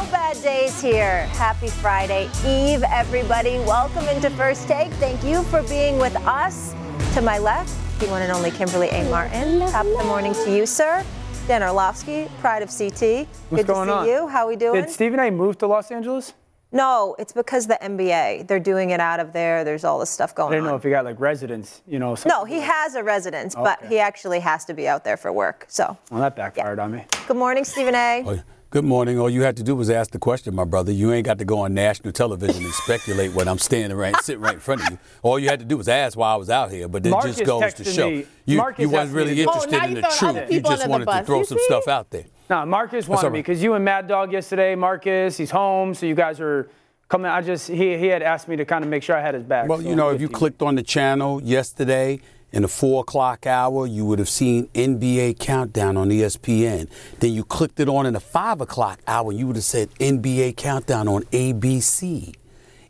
[0.00, 1.26] No bad days here.
[1.26, 3.58] Happy Friday Eve, everybody.
[3.58, 4.90] Welcome into First Take.
[4.94, 6.74] Thank you for being with us.
[7.14, 9.04] To my left, the one and only Kimberley A.
[9.10, 9.58] Martin.
[9.60, 11.04] Top of the morning to you, sir.
[11.46, 13.26] Dan Orlovsky, pride of CT.
[13.50, 14.06] What's Good going to see on?
[14.06, 14.26] you.
[14.28, 14.80] How are we doing?
[14.80, 15.30] Did Stephen A.
[15.30, 16.32] move to Los Angeles?
[16.72, 18.46] no, it's because the NBA.
[18.48, 19.64] They're doing it out of there.
[19.64, 20.52] There's all this stuff going on.
[20.52, 20.78] I going didn't know on.
[20.78, 22.16] if he got like residence, you know.
[22.26, 23.88] No, he like- has a residence, but Okay.
[23.88, 25.66] he actually has to be out there for work.
[25.68, 27.04] So, Well, that backfired on me.
[27.26, 28.24] good morning, Stephen A.
[28.26, 28.38] Oh,
[28.72, 29.18] Good morning.
[29.18, 30.92] All you had to do was ask the question, my brother.
[30.92, 34.40] You ain't got to go on national television and speculate when I'm standing right, sitting
[34.40, 34.98] right in front of you.
[35.24, 36.86] All you had to do was ask why I was out here.
[36.86, 39.84] But it Marcus just goes to show me- you, Marcus you wasn't really interested Oh,
[39.86, 40.52] in the truth.
[40.52, 41.64] You just wanted to throw You some see?
[41.64, 42.26] stuff out there.
[42.48, 43.32] No, Marcus wanted right.
[43.32, 44.76] me because you and Mad Dog yesterday.
[44.76, 46.70] Marcus, he's home, so you guys are
[47.08, 47.28] coming.
[47.28, 49.42] I just he he had asked me to kind of make sure I had his
[49.42, 49.68] back.
[49.68, 52.20] Well, so you know, if you clicked on the channel yesterday
[52.52, 56.88] in the four o'clock hour, you would have seen NBA Countdown on ESPN.
[57.20, 59.88] Then you clicked it on in the five o'clock hour, and you would have said
[60.00, 62.34] NBA Countdown on ABC.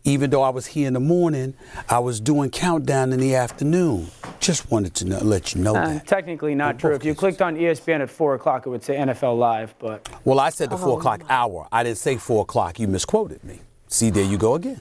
[0.02, 1.52] Even though I was here in the morning,
[1.90, 4.06] I was doing Countdown in the afternoon.
[4.40, 6.06] Just wanted to know, let you know Uh, that.
[6.06, 6.94] technically not In true.
[6.94, 9.74] If you clicked on ESPN at four o'clock, it would say NFL Live.
[9.78, 10.98] But Well, I said the four Oh.
[10.98, 11.66] o'clock hour.
[11.70, 12.80] I didn't say four o'clock.
[12.80, 13.60] You misquoted me.
[13.88, 14.80] See, there you go again.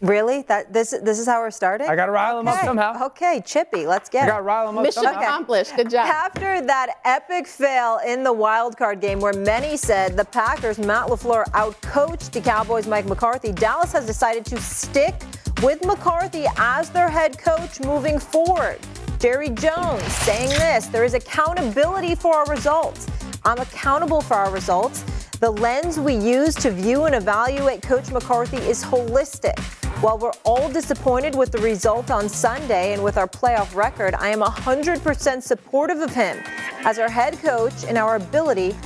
[0.00, 0.42] Really?
[0.42, 1.86] That this this is how we're starting?
[1.88, 3.06] I got to rile him up somehow.
[3.06, 4.28] Okay, Chippy, let's get I it.
[4.30, 5.20] got to rile him up Mission somehow.
[5.20, 5.76] accomplished.
[5.76, 6.06] Good job.
[6.06, 11.08] After that epic fail in the wild card game where many said the Packers, Matt
[11.08, 15.14] LaFleur, outcoached the Cowboys, Mike McCarthy, Dallas has decided to stick
[15.62, 18.78] with McCarthy as their head coach moving forward.
[19.18, 23.06] Jerry Jones saying this there is accountability for our results.
[23.44, 25.04] I'm accountable for our results.
[25.40, 29.58] The lens we use to view and evaluate Coach McCarthy is holistic.
[30.02, 34.28] While we're all disappointed with the result on Sunday and with our playoff record, I
[34.28, 36.36] am 100% supportive of him
[36.84, 38.76] as our head coach and our ability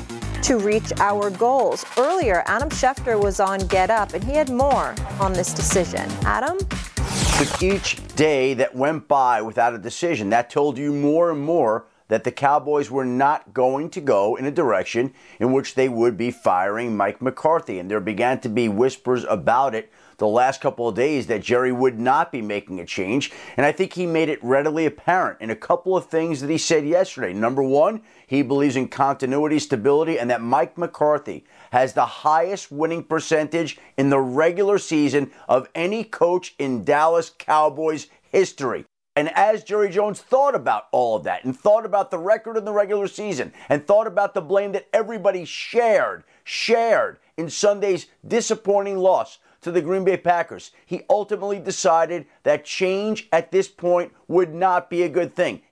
[0.42, 1.84] to reach our goals.
[1.98, 6.08] Earlier, Adam Schefter was on Get Up and he had more on this decision.
[6.22, 6.56] Adam?
[6.56, 11.86] With each day that went by without a decision, that told you more and more
[12.14, 16.16] that the Cowboys were not going to go in a direction in which they would
[16.16, 17.80] be firing Mike McCarthy.
[17.80, 21.72] And there began to be whispers about it the last couple of days that Jerry
[21.72, 23.32] would not be making a change.
[23.56, 26.56] And I think he made it readily apparent in a couple of things that he
[26.56, 27.32] said yesterday.
[27.32, 33.02] Number one, he believes in continuity, stability, and that Mike McCarthy has the highest winning
[33.02, 38.84] percentage in the regular season of any coach in Dallas Cowboys history.
[39.16, 42.64] And as Jerry Jones thought about all of that and thought about the record in
[42.64, 48.98] the regular season and thought about the blame that everybody shared, shared in Sunday's disappointing
[48.98, 54.52] loss to the Green Bay Packers, he ultimately decided that change at this point would
[54.52, 55.62] not be a good thing.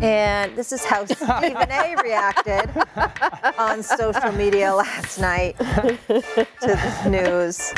[0.00, 2.70] And this is how Stephen A reacted
[3.58, 7.72] on social media last night to the news.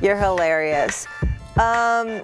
[0.00, 1.06] You're hilarious.
[1.56, 2.22] Um,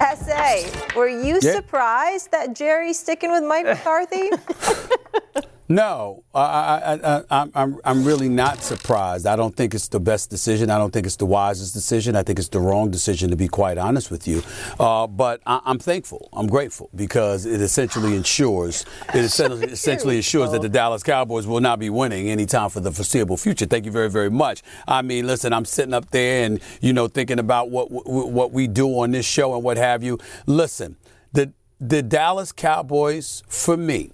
[0.00, 1.52] SA, were you Yeah.
[1.54, 4.30] surprised that Jerry's sticking with Mike McCarthy?
[5.68, 9.26] No, I, I, I, I'm, I'm, I'm really not surprised.
[9.26, 10.70] I don't think it's the best decision.
[10.70, 12.14] I don't think it's the wisest decision.
[12.14, 14.42] I think it's the wrong decision, to be quite honest with you.
[14.78, 16.28] Uh, but I, I'm thankful.
[16.32, 21.60] I'm grateful because it essentially ensures it essentially, essentially ensures that the Dallas Cowboys will
[21.60, 23.66] not be winning anytime for the foreseeable future.
[23.66, 24.62] Thank you very, very much.
[24.86, 28.68] I mean, listen, I'm sitting up there and you know thinking about what what we
[28.68, 30.18] do on this show and what have you.
[30.46, 30.96] Listen,
[31.32, 34.12] the the Dallas Cowboys for me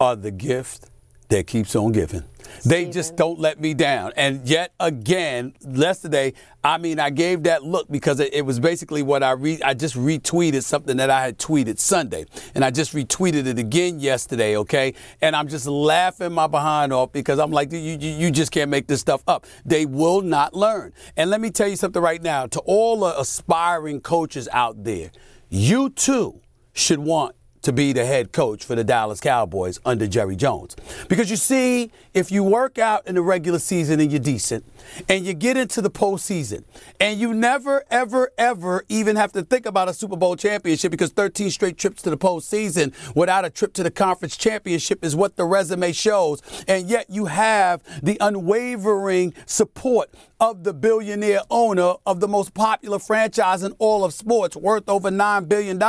[0.00, 0.90] are the gift
[1.28, 2.22] that keeps on giving.
[2.64, 4.12] They just don't let me down.
[4.16, 9.02] And yet again, yesterday, I mean, I gave that look because it, it was basically
[9.02, 12.94] what I re- I just retweeted something that I had tweeted Sunday, and I just
[12.94, 14.56] retweeted it again yesterday.
[14.58, 18.52] Okay, and I'm just laughing my behind off because I'm like, you, you, you just
[18.52, 19.46] can't make this stuff up.
[19.64, 20.92] They will not learn.
[21.16, 25.10] And let me tell you something right now to all the aspiring coaches out there,
[25.48, 26.40] you too
[26.72, 27.34] should want
[27.64, 30.76] to be the head coach for the Dallas Cowboys under Jerry Jones.
[31.08, 34.64] Because you see, if you work out in the regular season and you're decent,
[35.08, 36.64] and you get into the postseason,
[37.00, 41.10] and you never, ever, ever even have to think about a Super Bowl championship because
[41.10, 45.36] 13 straight trips to the postseason without a trip to the conference championship is what
[45.36, 46.42] the resume shows.
[46.68, 52.98] And yet you have the unwavering support of the billionaire owner of the most popular
[52.98, 55.82] franchise in all of sports, worth over $9 billion.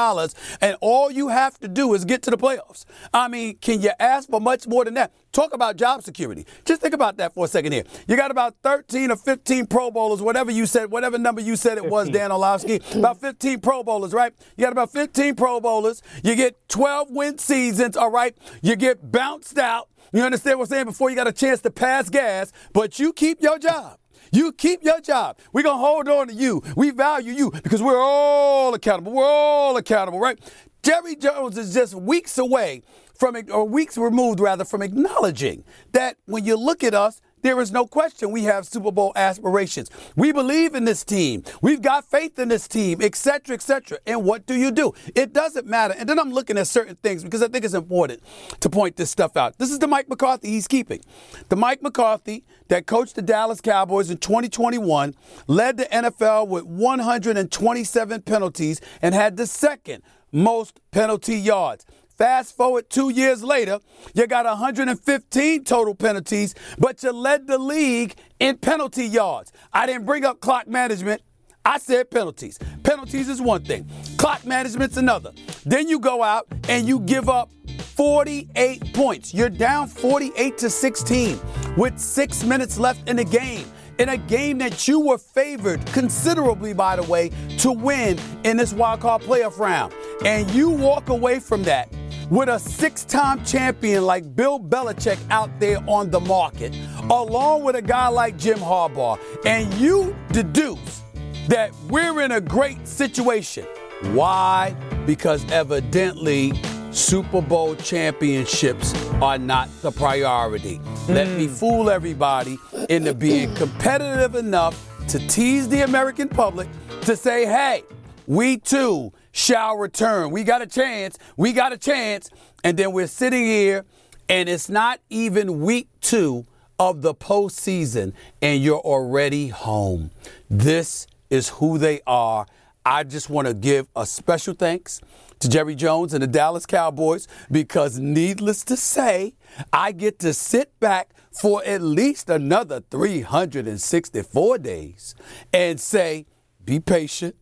[0.62, 2.86] And all you have to do is get to the playoffs.
[3.14, 5.14] I mean, can you ask for much more than that?
[5.32, 6.46] Talk about job security.
[6.64, 7.84] Just think about that for a second here.
[8.08, 11.74] You got about 13 or 15 Pro Bowlers, whatever you said, whatever number you said
[11.78, 11.92] it 15.
[11.92, 12.80] was, Dan Orlovsky.
[12.94, 14.34] about 15 Pro Bowlers, right?
[14.58, 16.02] You got about 15 Pro Bowlers.
[16.24, 18.36] You get 12 win seasons, all right?
[18.62, 19.90] You get bounced out.
[20.14, 20.86] You understand what I'm saying?
[20.86, 24.00] Before you got a chance to pass gas, but you keep your job.
[24.32, 25.38] You keep your job.
[25.54, 26.62] We're going to hold on to you.
[26.76, 29.12] We value you because we're all accountable.
[29.14, 30.40] We're all accountable, right?
[30.86, 32.84] Jerry Jones is just weeks away
[33.16, 37.72] from, or weeks removed rather, from acknowledging that when you look at us, there is
[37.72, 39.90] no question we have Super Bowl aspirations.
[40.16, 41.44] We believe in this team.
[41.60, 43.98] We've got faith in this team, etc., etc.
[44.06, 44.94] And what do you do?
[45.16, 45.96] It doesn't matter.
[45.98, 48.22] And then I'm looking at certain things because I think it's important
[48.60, 49.58] to point this stuff out.
[49.58, 51.02] This is the Mike McCarthy he's keeping.
[51.50, 55.16] The Mike McCarthy that coached the Dallas Cowboys in 2021
[55.48, 60.04] led the NFL with 127 penalties and had the second
[60.36, 61.86] most penalty yards.
[62.18, 63.80] Fast forward two years later,
[64.14, 69.52] you got 115 total penalties, but you led the league in penalty yards.
[69.74, 71.22] I didn't bring up clock management.
[71.66, 72.60] I said penalties.
[72.84, 75.32] Penalties is one thing, clock management's another.
[75.66, 77.50] Then you go out and you give up
[77.96, 79.34] 48 points.
[79.34, 81.40] You're down 48 to 16
[81.76, 83.66] with six minutes left in the game.
[83.98, 88.74] In a game that you were favored considerably, by the way, to win in this
[88.74, 89.94] wild card playoff round.
[90.26, 91.88] And you walk away from that
[92.30, 96.76] with a six time champion like Bill Belichick out there on the market,
[97.10, 101.02] along with a guy like Jim Harbaugh, and you deduce
[101.48, 103.66] that we're in a great situation.
[104.12, 104.76] Why?
[105.06, 106.52] Because evidently,
[106.96, 110.80] Super Bowl championships are not the priority.
[110.80, 111.10] Mm.
[111.10, 111.54] Let me hmm.
[111.54, 112.58] fool everybody
[112.90, 116.70] into being competitive enough to tease the American public
[117.02, 117.84] to say, hey,
[118.28, 120.32] we too shall return.
[120.32, 121.18] We got a chance.
[121.36, 122.30] We got a chance.
[122.64, 123.84] And then we're sitting here,
[124.30, 126.46] and it's not even week two
[126.80, 130.12] of the postseason, and you're already home.
[130.50, 132.46] This is who they are.
[132.86, 135.02] I just want to give a special thanks
[135.40, 139.36] to Jerry Jones and the Dallas Cowboys because, needless to say,
[139.72, 145.16] I get to sit back for at least another 364 days
[145.54, 146.26] and say,
[146.64, 147.36] be patient,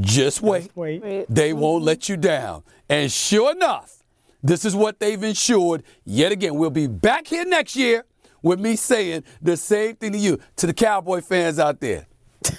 [0.00, 0.64] just wait.
[0.64, 1.26] Just wait.
[1.28, 1.60] They mm-hmm.
[1.60, 2.62] won't let you down.
[2.88, 4.02] And sure enough,
[4.42, 5.82] this is what they've ensured.
[6.04, 8.04] Yet again, we'll be back here next year
[8.42, 12.06] with me saying the same thing to you, to the Cowboy fans out there.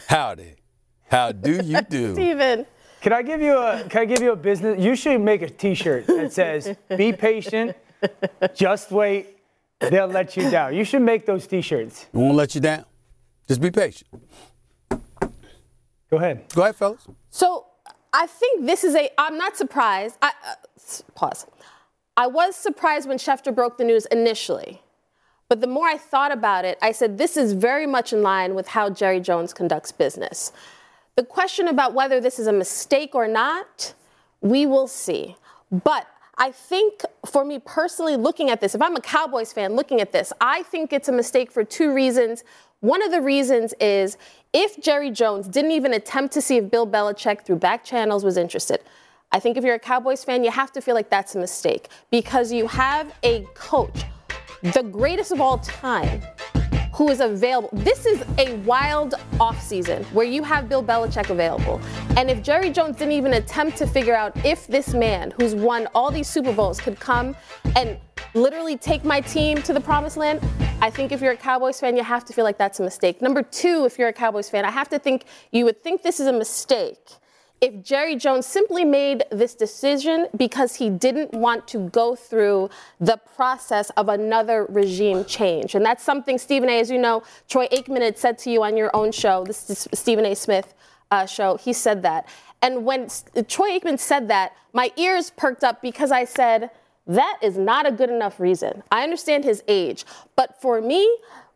[0.07, 0.55] Howdy.
[1.09, 2.13] How do you do?
[2.13, 2.65] Steven.
[3.01, 4.83] Can I give you a can I give you a business?
[4.83, 7.75] You should make a t-shirt that says be patient,
[8.55, 9.37] just wait,
[9.79, 10.75] they'll let you down.
[10.75, 12.07] You should make those t-shirts.
[12.11, 12.85] We won't let you down.
[13.47, 14.09] Just be patient.
[16.09, 16.43] Go ahead.
[16.53, 17.07] Go ahead, fellas.
[17.29, 17.65] So
[18.11, 19.09] I think this is a.
[19.17, 20.17] I'm not surprised.
[20.21, 20.55] I, uh,
[21.15, 21.45] pause.
[22.17, 24.81] I was surprised when Schefter broke the news initially.
[25.47, 28.53] But the more I thought about it, I said this is very much in line
[28.53, 30.51] with how Jerry Jones conducts business.
[31.19, 33.93] The question about whether this is a mistake or not,
[34.39, 35.35] we will see.
[35.69, 36.07] But
[36.37, 40.13] I think for me personally, looking at this, if I'm a Cowboys fan looking at
[40.13, 42.45] this, I think it's a mistake for two reasons.
[42.79, 44.15] One of the reasons is
[44.53, 48.37] if Jerry Jones didn't even attempt to see if Bill Belichick through back channels was
[48.37, 48.79] interested,
[49.33, 51.89] I think if you're a Cowboys fan, you have to feel like that's a mistake
[52.11, 54.05] because you have a coach,
[54.61, 56.21] the greatest of all time,
[56.99, 57.69] who is available.
[57.71, 61.79] This is a wild offseason where you have Bill Belichick available.
[62.17, 65.87] And if Jerry Jones didn't even attempt to figure out if this man who's won
[65.95, 67.37] all these Super Bowls could come
[67.77, 67.97] and
[68.33, 70.41] literally take my team to the promised land,
[70.81, 73.21] I think if you're a Cowboys fan, you have to feel like that's a mistake.
[73.21, 76.19] Number two, if you're a Cowboys fan, I have to think you would think this
[76.19, 77.11] is a mistake
[77.61, 83.17] if Jerry Jones simply made this decision because he didn't want to go through the
[83.35, 85.75] process of another regime change.
[85.75, 88.77] And that's something, Stephen A., as you know, Troy Aikman had said to you on
[88.77, 90.35] your own show, this is Stephen A.
[90.35, 90.73] Smith
[91.11, 92.27] uh, show, he said that.
[92.61, 93.07] And when
[93.47, 96.71] Troy Aikman said that, my ears perked up because I said,
[97.07, 98.83] that is not a good enough reason.
[98.91, 101.09] I understand his age, but for me,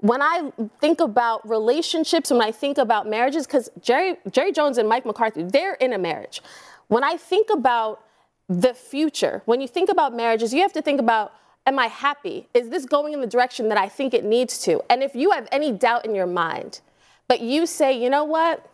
[0.03, 4.87] when I think about relationships, when I think about marriages, because Jerry, Jerry Jones and
[4.87, 6.41] Mike McCarthy, they're in a marriage.
[6.87, 8.03] When I think about
[8.49, 9.41] the future.
[9.45, 11.33] When you think about marriages, you have to think about
[11.65, 12.47] am I happy?
[12.53, 14.81] Is this going in the direction that I think it needs to?
[14.89, 16.81] And if you have any doubt in your mind,
[17.29, 18.69] but you say, you know what?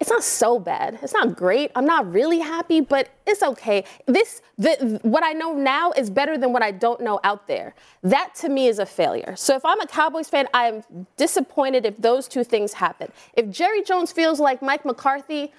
[0.00, 0.98] It's not so bad.
[1.02, 1.72] It's not great.
[1.74, 3.84] I'm not really happy, but it's okay.
[4.06, 7.74] This, the, what I know now is better than what I don't know out there.
[8.02, 9.34] That to me is a failure.
[9.34, 10.84] So if I'm a Cowboys fan, I'm
[11.16, 13.10] disappointed if those two things happen.
[13.34, 15.52] If Jerry Jones feels like Mike McCarthy,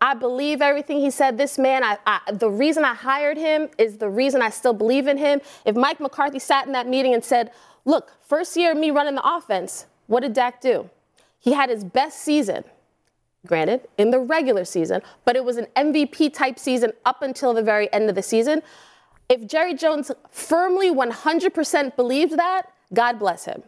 [0.00, 1.36] I believe everything he said.
[1.36, 5.06] This man, I, I, the reason I hired him is the reason I still believe
[5.06, 5.40] in him.
[5.64, 7.52] If Mike McCarthy sat in that meeting and said,
[7.84, 10.90] look, first year me running the offense, what did Dak do?
[11.38, 12.64] He had his best season,
[13.46, 17.62] granted, in the regular season, but it was an MVP type season up until the
[17.62, 18.62] very end of the season.
[19.28, 23.62] If Jerry Jones firmly 100% believed that, God bless him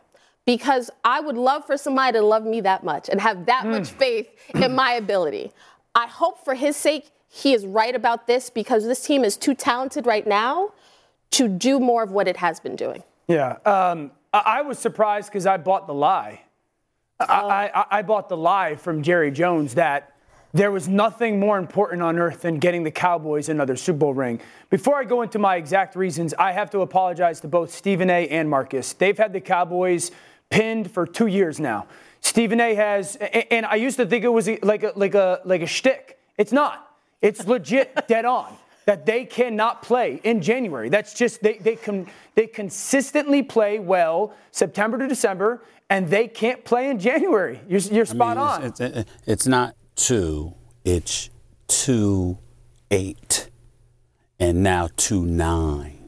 [0.45, 3.71] because I would love for somebody to love me that much and have that mm.
[3.71, 5.53] much faith in my ability.
[5.95, 9.55] I hope for his sake he is right about this because this team is too
[9.55, 10.73] talented right now
[11.33, 13.03] to do more of what it has been doing.
[13.27, 13.57] Yeah.
[13.65, 16.43] Um, I, I, was surprised because I bought the lie.
[17.29, 17.49] Oh.
[17.49, 20.15] I, I, I bought the lie from Jerry Jones that
[20.55, 24.41] there was nothing more important on earth than getting the Cowboys another Super Bowl ring.
[24.71, 28.29] Before I go into my exact reasons, I have to apologize to both Stephen A.
[28.29, 28.93] and Marcus.
[28.93, 30.13] They've had the Cowboys
[30.51, 31.89] pinned for two years now.
[32.21, 32.75] Stephen A.
[32.77, 36.19] has, and I used to think it was like a like a like a shtick.
[36.39, 36.89] It's not.
[37.21, 38.57] It's legit, dead on.
[38.87, 40.89] That they cannot play in January.
[40.89, 45.63] That's just they they can they consistently play well September to December,
[45.95, 47.61] and they can't play in January.
[47.69, 48.93] You're, you're spot I mean, it's, on.
[48.93, 50.55] It's, it's not two.
[50.85, 51.31] It's
[51.69, 52.39] two
[52.91, 53.49] eight,
[54.41, 56.01] and now two nine.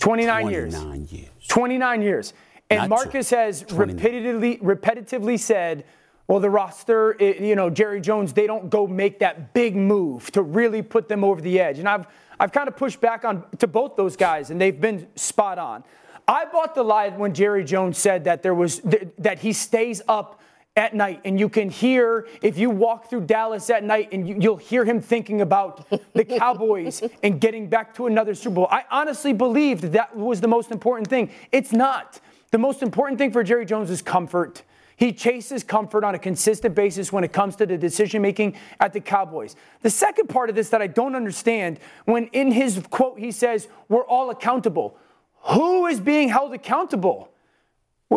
[0.00, 1.12] 29, 29 years.
[1.12, 1.28] years.
[1.48, 2.34] 29 years.
[2.68, 3.38] And Not Marcus true.
[3.38, 5.84] has repetitively, repetitively said,
[6.26, 10.30] well, the roster, it, you know, Jerry Jones, they don't go make that big move
[10.32, 11.78] to really put them over the edge.
[11.78, 12.06] And I've,
[12.38, 15.84] I've kind of pushed back on to both those guys, and they've been spot on.
[16.28, 18.80] I bought the lie when Jerry Jones said that there was
[19.18, 20.40] that he stays up
[20.76, 24.50] at night, and you can hear if you walk through Dallas at night, and you,
[24.50, 28.68] will hear him thinking about the Cowboys and getting back to another Super Bowl.
[28.70, 31.30] I honestly believed that was the most important thing.
[31.50, 32.20] It's not.
[32.50, 34.62] The most important thing for Jerry Jones is comfort.
[34.96, 38.92] He chases comfort on a consistent basis when it comes to the decision making at
[38.92, 39.56] the Cowboys.
[39.82, 43.68] The second part of this that I don't understand when in his quote he says,
[43.88, 44.98] We're all accountable.
[45.42, 47.30] Who is being held accountable?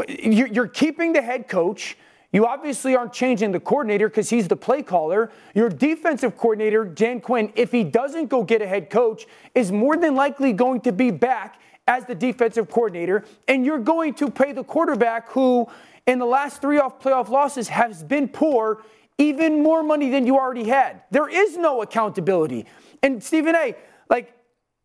[0.07, 1.97] You're keeping the head coach.
[2.33, 5.31] You obviously aren't changing the coordinator because he's the play caller.
[5.53, 9.97] Your defensive coordinator, Dan Quinn, if he doesn't go get a head coach, is more
[9.97, 14.53] than likely going to be back as the defensive coordinator, and you're going to pay
[14.53, 15.67] the quarterback who,
[16.07, 18.81] in the last three off playoff losses, has been poor,
[19.17, 21.01] even more money than you already had.
[21.11, 22.65] There is no accountability.
[23.03, 23.75] And Stephen A.,
[24.09, 24.33] like,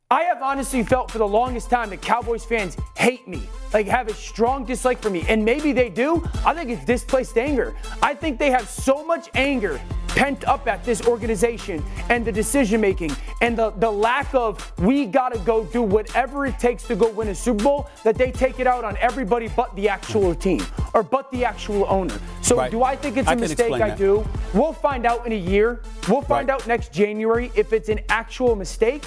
[0.08, 4.06] I have honestly felt for the longest time that Cowboys fans hate me, like have
[4.06, 5.24] a strong dislike for me.
[5.28, 6.24] And maybe they do.
[6.44, 7.74] I think it's displaced anger.
[8.00, 12.80] I think they have so much anger pent up at this organization and the decision
[12.80, 13.10] making
[13.40, 17.10] and the, the lack of we got to go do whatever it takes to go
[17.10, 20.64] win a Super Bowl that they take it out on everybody but the actual team
[20.94, 22.16] or but the actual owner.
[22.42, 22.70] So right.
[22.70, 23.72] do I think it's a I mistake?
[23.72, 24.24] I do.
[24.54, 25.82] We'll find out in a year.
[26.08, 26.62] We'll find right.
[26.62, 29.04] out next January if it's an actual mistake.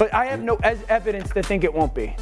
[0.00, 0.56] But I have no
[0.88, 2.16] evidence to think it won't be.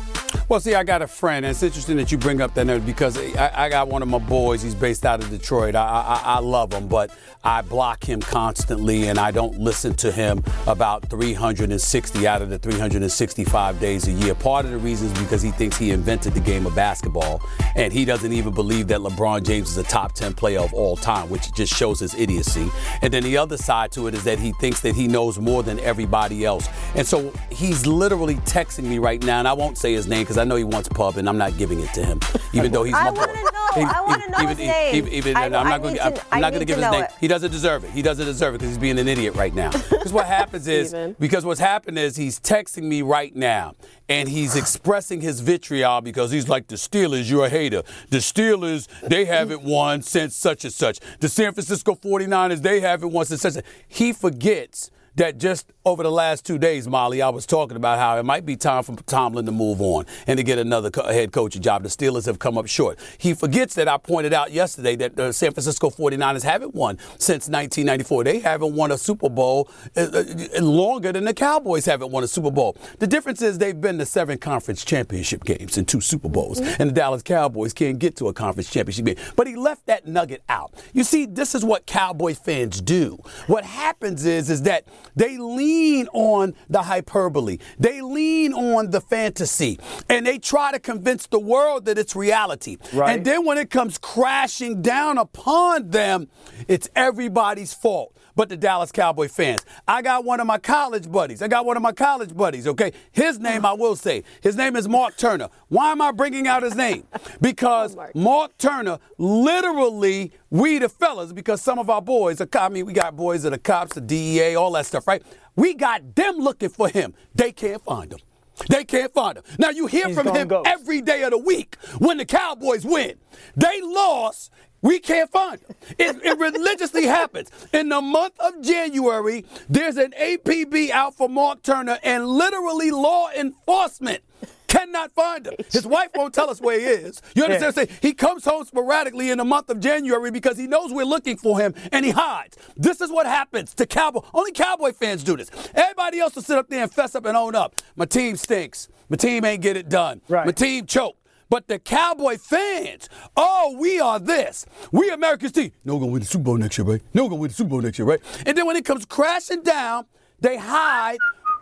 [0.48, 2.86] Well, see, I got a friend, and it's interesting that you bring up that note
[2.86, 4.62] because I, I, got one of my boys.
[4.62, 5.74] He's based out of Detroit.
[5.74, 7.10] I, I, I, love him, but
[7.44, 12.58] I block him constantly, and I don't listen to him about 360 out of the
[12.58, 14.34] 365 days a year.
[14.34, 17.42] Part of the reason is because he thinks he invented the game of basketball,
[17.76, 20.96] and he doesn't even believe that LeBron James is a top 10 player of all
[20.96, 22.70] time, which just shows his idiocy.
[23.02, 25.62] And then the other side to it is that he thinks that he knows more
[25.62, 26.66] than everybody else.
[26.94, 30.37] And so he's literally texting me right now, and I won't say his name because
[30.38, 32.20] I know he wants pub, and I'm not giving it to him,
[32.52, 33.58] even though he's my I want to know.
[33.76, 34.94] I want to know even, his name.
[34.94, 37.04] Even, even, I, I'm not going to give his name.
[37.04, 37.10] It.
[37.20, 37.90] He doesn't deserve it.
[37.90, 39.70] He doesn't deserve it because he's being an idiot right now.
[39.98, 43.74] Because what happens is, because what's happened is he's texting me right now,
[44.08, 47.82] and he's expressing his vitriol because he's like, the Steelers, you're a hater.
[48.08, 51.00] The Steelers, they haven't won since such and such.
[51.20, 53.74] The San Francisco 49ers, they haven't won since such and such.
[53.88, 58.18] He forgets that just over the last two days, Molly, I was talking about how
[58.18, 61.32] it might be time for Tomlin to move on and to get another co- head
[61.32, 61.82] coaching job.
[61.82, 62.98] The Steelers have come up short.
[63.18, 67.48] He forgets that I pointed out yesterday that the San Francisco 49ers haven't won since
[67.48, 68.24] 1994.
[68.24, 72.28] They haven't won a Super Bowl uh, uh, longer than the Cowboys haven't won a
[72.28, 72.76] Super Bowl.
[72.98, 76.80] The difference is they've been to seven conference championship games and two Super Bowls, mm-hmm.
[76.80, 79.32] and the Dallas Cowboys can't get to a conference championship game.
[79.36, 80.72] But he left that nugget out.
[80.92, 83.18] You see, this is what Cowboy fans do.
[83.46, 84.84] What happens is, is that
[85.16, 91.26] they lean on the hyperbole, they lean on the fantasy, and they try to convince
[91.26, 92.76] the world that it's reality.
[92.92, 93.16] Right.
[93.16, 96.28] And then when it comes crashing down upon them,
[96.66, 99.66] it's everybody's fault but the Dallas Cowboy fans.
[99.88, 101.42] I got one of my college buddies.
[101.42, 102.92] I got one of my college buddies, okay?
[103.10, 104.22] His name I will say.
[104.40, 105.48] His name is Mark Turner.
[105.66, 107.02] Why am I bringing out his name?
[107.40, 108.14] Because Mark.
[108.14, 112.92] Mark Turner literally, we the fellas, because some of our boys, are, I mean, we
[112.92, 115.22] got boys that are cops, the DEA, all that stuff, right?
[115.56, 117.14] We got them looking for him.
[117.34, 118.20] They can't find him.
[118.68, 119.44] They can't find him.
[119.58, 120.68] Now you hear He's from him ghost.
[120.68, 123.14] every day of the week when the Cowboys win.
[123.56, 124.50] They lost
[124.80, 125.76] we can't find them.
[125.98, 127.50] It, it religiously happens.
[127.72, 133.28] In the month of January, there's an APB out for Mark Turner, and literally law
[133.30, 134.22] enforcement
[134.68, 135.54] cannot find him.
[135.72, 137.20] His wife won't tell us where he is.
[137.34, 137.88] You understand?
[137.90, 137.96] Yeah.
[138.00, 141.58] He comes home sporadically in the month of January because he knows we're looking for
[141.58, 142.56] him and he hides.
[142.76, 144.20] This is what happens to Cowboy.
[144.32, 145.50] Only Cowboy fans do this.
[145.74, 147.80] Everybody else will sit up there and fess up and own up.
[147.96, 148.88] My team stinks.
[149.08, 150.20] My team ain't get it done.
[150.28, 150.46] Right.
[150.46, 151.18] My team choked.
[151.50, 154.66] But the Cowboy fans, oh, we are this.
[154.92, 155.72] We America's team.
[155.82, 157.00] No, we're going to win the Super Bowl next year, right?
[157.14, 158.20] No, we're going to win the Super Bowl next year, right?
[158.44, 160.04] And then when it comes crashing down,
[160.40, 161.16] they hide.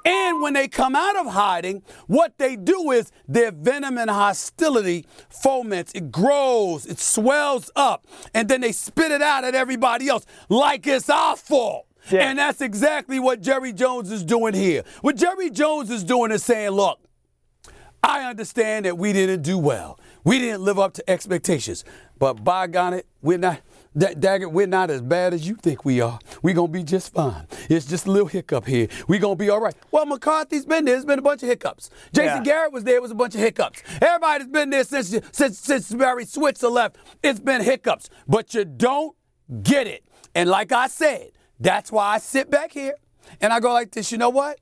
[0.06, 5.04] And when they come out of hiding, what they do is their venom and hostility
[5.28, 10.24] foments, it grows, it swells up, and then they spit it out at everybody else
[10.48, 11.88] like it's our fault.
[12.08, 12.28] Yeah.
[12.28, 14.84] And that's exactly what Jerry Jones is doing here.
[15.00, 17.00] What Jerry Jones is doing is saying, look,
[18.00, 19.98] I understand that we didn't do well.
[20.22, 21.84] We didn't live up to expectations.
[22.16, 23.60] But by God, it, we're not.
[23.96, 26.18] That Daggett, we're not as bad as you think we are.
[26.42, 27.46] We're gonna be just fine.
[27.70, 28.88] It's just a little hiccup here.
[29.08, 29.74] We're gonna be all right.
[29.90, 30.94] Well, McCarthy's been there.
[30.94, 31.88] There's been a bunch of hiccups.
[32.12, 32.42] Jason yeah.
[32.42, 32.96] Garrett was there.
[32.96, 33.82] It was a bunch of hiccups.
[34.02, 36.96] Everybody's been there since since since Barry Switzer left.
[37.22, 39.16] It's been hiccups, but you don't
[39.62, 40.04] get it.
[40.34, 42.96] And like I said, that's why I sit back here
[43.40, 44.12] and I go like this.
[44.12, 44.58] You know what?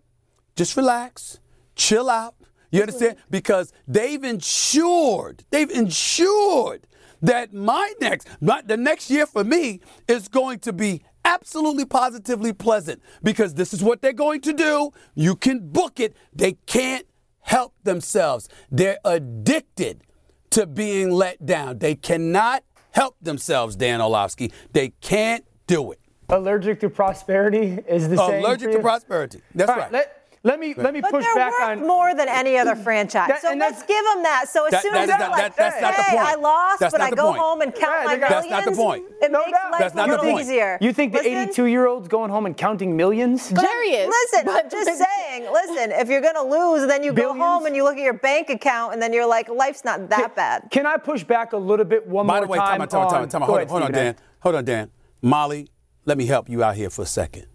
[0.55, 1.41] Just relax,
[1.75, 2.37] chill out.
[2.71, 3.17] You understand?
[3.31, 6.87] Because they've ensured, they've ensured
[7.25, 12.52] that my next, my, the next year for me is going to be absolutely positively
[12.52, 14.90] pleasant because this is what they're going to do.
[15.14, 16.16] You can book it.
[16.35, 17.07] They can't
[17.40, 18.49] help themselves.
[18.71, 20.02] They're addicted
[20.50, 21.78] to being let down.
[21.78, 24.52] They cannot help themselves, Dan Orlovsky.
[24.73, 26.00] They can't do it.
[26.28, 28.44] Allergic to prosperity is the same.
[28.44, 29.40] Allergic to prosperity.
[29.55, 29.79] That's right.
[29.79, 29.92] right.
[29.92, 33.28] Let, let me let me but push back on more than any other franchise.
[33.28, 34.44] That, so let's give them that.
[34.46, 37.28] So as that, soon as they're like, that, hey, I lost, that's but I go
[37.28, 37.38] point.
[37.38, 38.50] home and count right, my millions.
[38.50, 39.04] That's not the point.
[39.22, 39.72] It no makes doubt.
[39.72, 40.76] life that's not a little easier.
[40.83, 43.48] You think listen, the 82 year old's going home and counting millions?
[43.48, 44.09] Jerry is.
[44.09, 45.50] Listen, I'm just saying.
[45.50, 47.38] Listen, if you're gonna lose, then you Billions?
[47.38, 50.11] go home and you look at your bank account, and then you're like, life's not
[50.11, 50.68] that can, bad.
[50.70, 52.46] Can I push back a little bit one By more time?
[52.46, 52.90] By the way, time out,
[53.30, 54.16] time out, Hold on, hold on, Dan.
[54.40, 54.90] Hold on, Dan.
[55.22, 55.70] Molly,
[56.04, 57.46] let me help you out here for a second.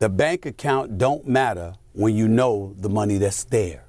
[0.00, 3.84] The bank account don't matter when you know the money that's there.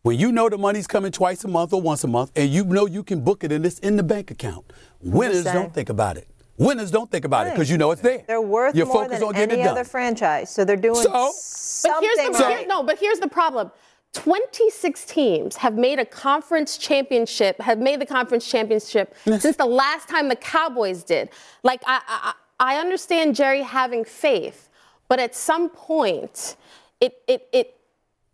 [0.00, 2.64] When you know the money's coming twice a month or once a month, and you
[2.64, 6.16] know you can book it and it's in the bank account, winners don't think about
[6.16, 6.26] it.
[6.56, 7.48] Winners don't think about right.
[7.48, 8.24] it because you know it's there.
[8.26, 12.08] They're worth You're more than any other franchise, so they're doing so, something.
[12.16, 12.58] But here's the, right.
[12.60, 13.70] here, no, but here's the problem.
[14.14, 20.08] 26 teams have made a conference championship, have made the conference championship since the last
[20.08, 21.28] time the Cowboys did.
[21.62, 22.00] Like I,
[22.58, 24.70] I, I understand Jerry having faith,
[25.08, 26.56] but at some point,
[27.00, 27.76] it, it, it,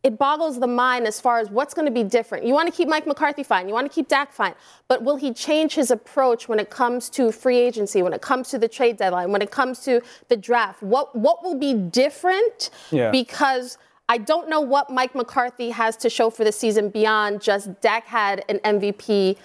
[0.03, 2.45] it boggles the mind as far as what's going to be different.
[2.45, 4.55] You want to keep Mike McCarthy fine, you want to keep Dak fine,
[4.89, 8.49] but will he change his approach when it comes to free agency, when it comes
[8.51, 10.83] to the trade deadline, when it comes to the draft?
[10.83, 12.71] What what will be different?
[12.91, 13.11] Yeah.
[13.11, 17.81] Because I don't know what Mike McCarthy has to show for the season beyond just
[17.81, 19.37] Dak had an MVP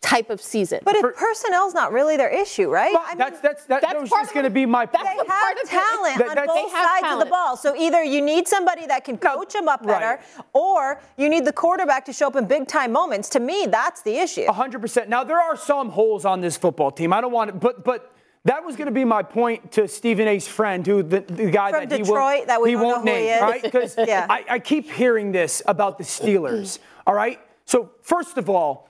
[0.00, 0.80] type of season.
[0.84, 2.92] But For, personnel's not really their issue, right?
[2.92, 4.86] Well, I mean, that's that's that, that's just going to be my.
[4.86, 5.26] They have
[5.66, 7.22] talent that, on both sides talent.
[7.22, 7.56] of the ball.
[7.56, 10.46] So either you need somebody that can coach them up better, right.
[10.52, 13.28] or you need the quarterback to show up in big time moments.
[13.30, 14.46] To me, that's the issue.
[14.46, 15.08] hundred percent.
[15.08, 17.12] Now there are some holes on this football team.
[17.12, 18.12] I don't want to, but but.
[18.44, 21.72] That was going to be my point to Stephen A's friend, who the, the guy
[21.72, 23.60] From that Detroit, he won't, that we he won't name, right?
[23.60, 24.24] Because yeah.
[24.30, 26.78] I, I keep hearing this about the Steelers.
[27.08, 27.40] all right.
[27.64, 28.88] So first of all,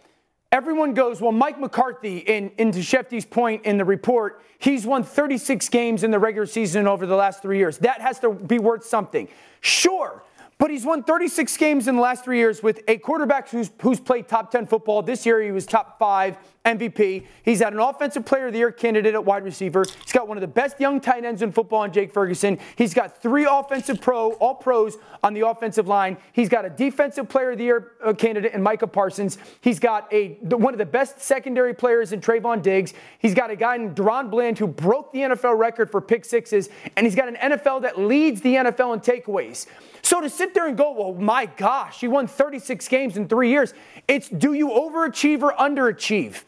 [0.52, 5.68] everyone goes, well, Mike McCarthy, in, into Shefty's point in the report, he's won 36
[5.68, 7.78] games in the regular season over the last three years.
[7.78, 9.28] That has to be worth something.
[9.60, 10.22] Sure,
[10.58, 14.00] But he's won 36 games in the last three years with a quarterback who's, who's
[14.00, 15.02] played top 10 football.
[15.02, 17.24] This year he was top five MVP.
[17.44, 19.84] He's had an offensive player of the year candidate at wide receiver.
[20.02, 22.58] He's got one of the best young tight ends in football in Jake Ferguson.
[22.74, 26.18] He's got three offensive pro, all pros on the offensive line.
[26.32, 29.38] He's got a defensive player of the year uh, candidate in Micah Parsons.
[29.60, 32.94] He's got a one of the best secondary players in Trevon Diggs.
[33.20, 36.68] He's got a guy in DaRon Bland who broke the NFL record for pick sixes,
[36.96, 39.66] and he's got an NFL that leads the NFL in takeaways.
[40.02, 43.50] So to sit there and go, well, my gosh, he won 36 games in three
[43.50, 43.74] years,
[44.06, 46.44] it's do you overachieve or underachieve?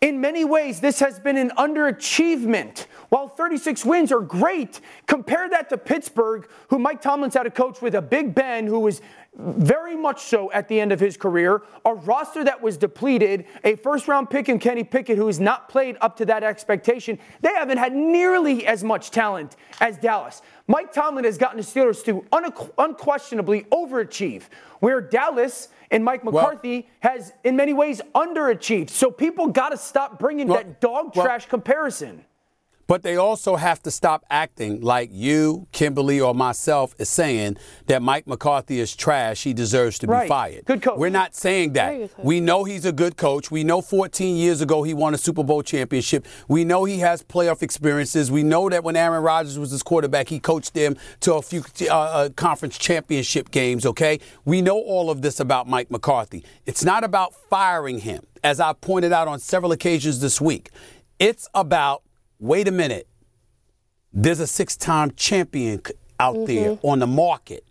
[0.00, 2.86] In many ways, this has been an underachievement.
[3.10, 7.82] While 36 wins are great, compare that to Pittsburgh, who Mike Tomlin's had a coach
[7.82, 9.02] with a Big Ben who was
[9.36, 13.76] very much so at the end of his career, a roster that was depleted, a
[13.76, 17.18] first round pick in Kenny Pickett who has not played up to that expectation.
[17.40, 20.42] They haven't had nearly as much talent as Dallas.
[20.66, 24.42] Mike Tomlin has gotten the Steelers to un- unquestionably overachieve,
[24.80, 28.90] where Dallas and Mike McCarthy well, has, in many ways, underachieved.
[28.90, 32.24] So people got to stop bringing well, that dog trash well, comparison.
[32.90, 38.02] But they also have to stop acting like you, Kimberley, or myself is saying that
[38.02, 39.44] Mike McCarthy is trash.
[39.44, 40.24] He deserves to right.
[40.24, 40.64] be fired.
[40.64, 40.98] Good coach.
[40.98, 42.10] We're not saying that.
[42.18, 43.48] We know he's a good coach.
[43.48, 46.26] We know 14 years ago he won a Super Bowl championship.
[46.48, 48.28] We know he has playoff experiences.
[48.28, 51.62] We know that when Aaron Rodgers was his quarterback, he coached them to a few
[51.82, 54.18] uh, uh, conference championship games, okay?
[54.44, 56.44] We know all of this about Mike McCarthy.
[56.66, 60.70] It's not about firing him, as I pointed out on several occasions this week.
[61.20, 62.02] It's about
[62.40, 63.06] wait a minute,
[64.12, 65.80] there's a six time champion
[66.18, 66.44] out mm-hmm.
[66.46, 67.64] there on the market.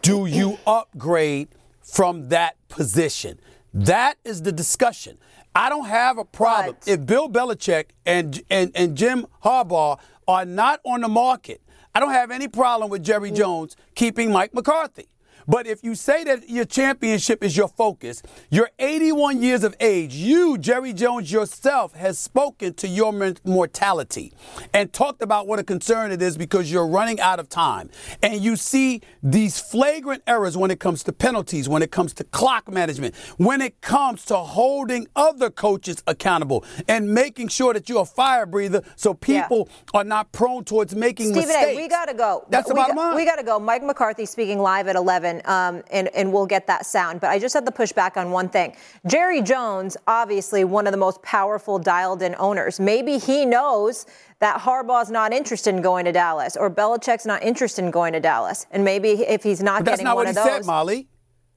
[0.00, 1.48] Do you upgrade
[1.82, 3.38] from that position?
[3.74, 5.18] That is the discussion.
[5.54, 10.80] I don't have a problem if Bill Belichick and, and, and Jim Harbaugh are not
[10.84, 11.60] on the market.
[11.94, 13.36] I don't have any problem with Jerry mm.
[13.36, 15.08] Jones keeping Mike McCarthy.
[15.48, 20.14] But if you say that your championship is your focus, you're 81 years of age.
[20.14, 23.12] You, Jerry Jones yourself, has spoken to your
[23.44, 24.32] mortality
[24.74, 27.90] and talked about what a concern it is because you're running out of time.
[28.22, 32.24] And you see these flagrant errors when it comes to penalties, when it comes to
[32.24, 38.02] clock management, when it comes to holding other coaches accountable and making sure that you're
[38.02, 40.00] a fire breather so people yeah.
[40.00, 41.72] are not prone towards making Stephen mistakes.
[41.72, 42.44] A, we got to go.
[42.50, 43.16] That's we the bottom line.
[43.16, 43.58] We got to go.
[43.58, 47.20] Mike McCarthy speaking live at 11 um, and, and we'll get that sound.
[47.20, 48.76] But I just had to push back on one thing.
[49.06, 52.80] Jerry Jones, obviously one of the most powerful dialed in owners.
[52.80, 54.06] Maybe he knows
[54.38, 58.20] that Harbaugh's not interested in going to Dallas or Belichick's not interested in going to
[58.20, 58.66] Dallas.
[58.70, 60.44] And maybe if he's not but getting not one of those.
[60.44, 61.08] That's not what he said, Molly.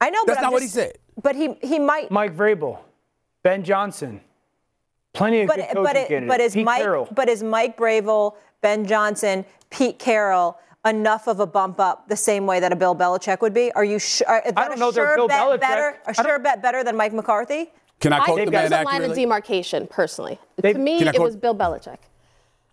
[0.01, 0.97] I know, That's but not just, what he said.
[1.21, 2.09] But he, he might.
[2.09, 2.79] Mike Vrabel,
[3.43, 4.21] Ben Johnson.
[5.13, 6.27] Plenty of but, good coaching but, candidates.
[6.27, 7.07] But is Pete Mike, Carroll.
[7.11, 12.45] but is Mike Vrabel, Ben Johnson, Pete Carroll enough of a bump up the same
[12.45, 13.71] way that a Bill Belichick would be?
[13.73, 14.41] Are you sure?
[14.45, 14.91] Is I don't know.
[14.91, 15.59] Sure Bill bet Belichick.
[15.61, 17.71] better, a sure bet better than Mike McCarthy?
[17.99, 19.15] Can I quote I the think man there's a line of accurately?
[19.23, 20.39] demarcation, personally.
[20.57, 21.97] They- to me, Can it quote- was Bill Belichick.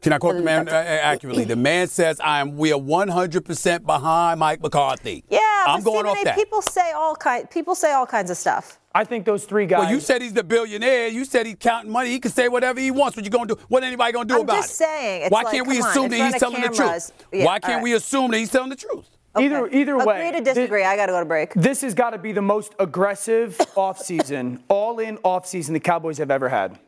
[0.03, 1.45] Can I quote the man uh, accurately?
[1.45, 2.57] The man says, "I am.
[2.59, 6.37] We are 100 percent behind Mike McCarthy." Yeah, I'm but going Stephen off A, that.
[6.37, 7.51] People say all kind.
[7.51, 8.79] People say all kinds of stuff.
[8.97, 9.81] I think those three guys.
[9.81, 11.09] Well, you said he's the billionaire.
[11.09, 12.09] You said he's counting money.
[12.09, 13.15] He can say whatever he wants.
[13.15, 13.57] What you gonna do?
[13.69, 14.57] What anybody gonna do I'm about it?
[14.57, 16.63] I'm just saying, it's Why like, can't we come on, assume that he's of telling
[16.63, 17.13] the truth?
[17.31, 17.83] Yeah, Why can't right.
[17.83, 19.07] we assume that he's telling the truth?
[19.39, 19.81] either Okay.
[19.81, 20.29] either way.
[20.29, 20.83] Agree to disagree.
[20.83, 21.53] I got to go to break.
[21.53, 26.49] This has got to be the most aggressive offseason, all-in offseason the Cowboys have ever
[26.49, 26.79] had.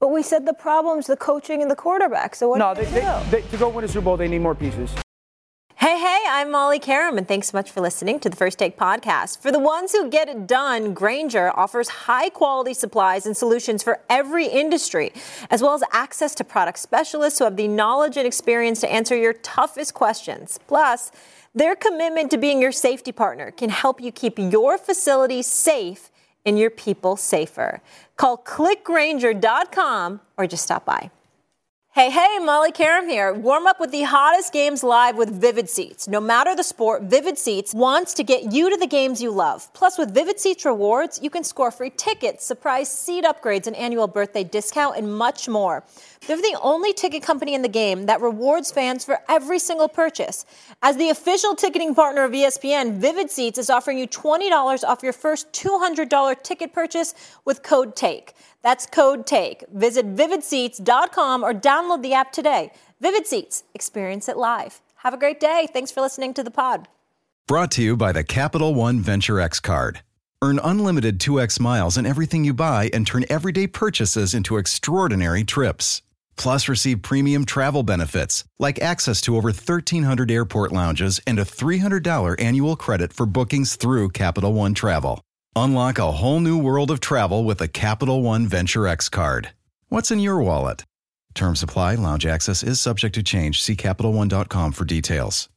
[0.00, 2.34] But we said the problem's the coaching and the quarterback.
[2.34, 3.00] So what No, do they, you they,
[3.40, 3.42] do?
[3.42, 4.92] they, to go win a Super Bowl, they need more pieces.
[5.76, 8.78] Hey, hey, I'm Molly Qerim, and thanks so much for listening to the First Take
[8.78, 9.40] podcast.
[9.40, 14.00] For the ones who get it done, Grainger offers high quality supplies and solutions for
[14.08, 15.12] every industry,
[15.50, 19.16] as well as access to product specialists who have the knowledge and experience to answer
[19.16, 20.60] your toughest questions.
[20.68, 21.10] Plus,
[21.56, 26.12] their commitment to being your safety partner can help you keep your facility safe
[26.46, 27.82] and your people safer.
[28.16, 31.10] Call clickgrainger.com or just stop by.
[31.94, 33.32] Hey, hey, Molly Qerim here.
[33.32, 36.08] Warm up with the hottest games live with Vivid Seats.
[36.08, 39.72] No matter the sport, Vivid Seats wants to get you to the games you love.
[39.74, 44.08] Plus, with Vivid Seats rewards, you can score free tickets, surprise seat upgrades, an annual
[44.08, 45.84] birthday discount, and much more.
[46.26, 50.46] They're the only ticket company in the game that rewards fans for every single purchase.
[50.82, 55.12] As the official ticketing partner of ESPN, Vivid Seats is offering you $20 off your
[55.12, 58.34] first $200 ticket purchase with code TAKE.
[58.64, 59.64] That's code TAKE.
[59.74, 62.72] Visit vividseats.com or download the app today.
[62.98, 64.80] Vivid Seats, experience it live.
[64.96, 65.68] Have a great day.
[65.70, 66.88] Thanks for listening to the pod.
[67.46, 70.00] Brought to you by the Capital One Venture X card.
[70.40, 76.00] Earn unlimited 2x miles on everything you buy and turn everyday purchases into extraordinary trips.
[76.36, 82.40] Plus, receive premium travel benefits like access to over 1,300 airport lounges and a $300
[82.40, 85.20] annual credit for bookings through Capital One Travel.
[85.56, 89.50] Unlock a whole new world of travel with a Capital One Venture X card.
[89.88, 90.84] What's in your wallet?
[91.32, 93.62] Term supply, lounge access is subject to change.
[93.62, 95.48] See CapitalOne.com for details.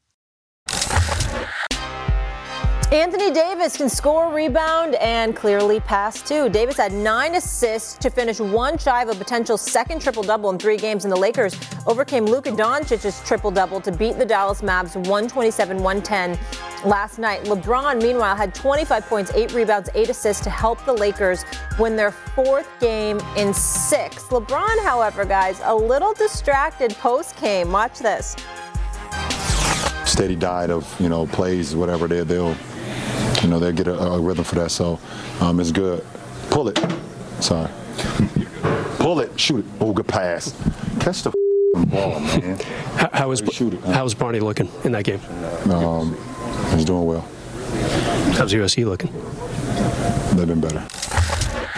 [2.92, 6.48] Anthony Davis can score, rebound, and clearly pass too.
[6.48, 10.58] Davis had nine assists to finish one shy of a potential second triple double in
[10.58, 11.54] three games, and the Lakers
[11.86, 16.40] overcame Luka Doncic's triple double to beat the Dallas Mavs 127 110
[16.90, 17.44] last night.
[17.44, 21.44] LeBron, meanwhile, had 25 points, eight rebounds, eight assists to help the Lakers
[21.78, 24.24] win their fourth game in six.
[24.28, 27.70] LeBron, however, guys, a little distracted post game.
[27.70, 28.38] Watch this.
[30.06, 32.56] Steady diet of you know plays, whatever they they'll
[33.44, 34.72] you know, they'll get a, a rhythm for that.
[34.72, 35.00] So
[35.42, 36.06] um, it's good.
[36.50, 36.80] Pull it.
[37.40, 37.70] Sorry.
[39.00, 39.40] Pull it.
[39.40, 39.66] Shoot it.
[39.80, 40.52] Oh, good pass.
[41.00, 41.34] Catch the
[41.86, 42.60] ball, man.
[42.98, 45.20] How, how was shoot it, how was Bronny looking in that game?
[45.72, 46.18] Um,
[46.72, 47.22] he's doing well.
[48.34, 49.12] How's USC looking?
[50.36, 50.84] They've been better.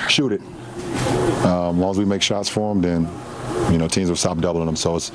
[0.08, 0.42] Shoot it.
[1.46, 4.38] Um, as long as we make shots for them, then you know teams will stop
[4.40, 4.78] doubling them.
[4.78, 5.12] So it's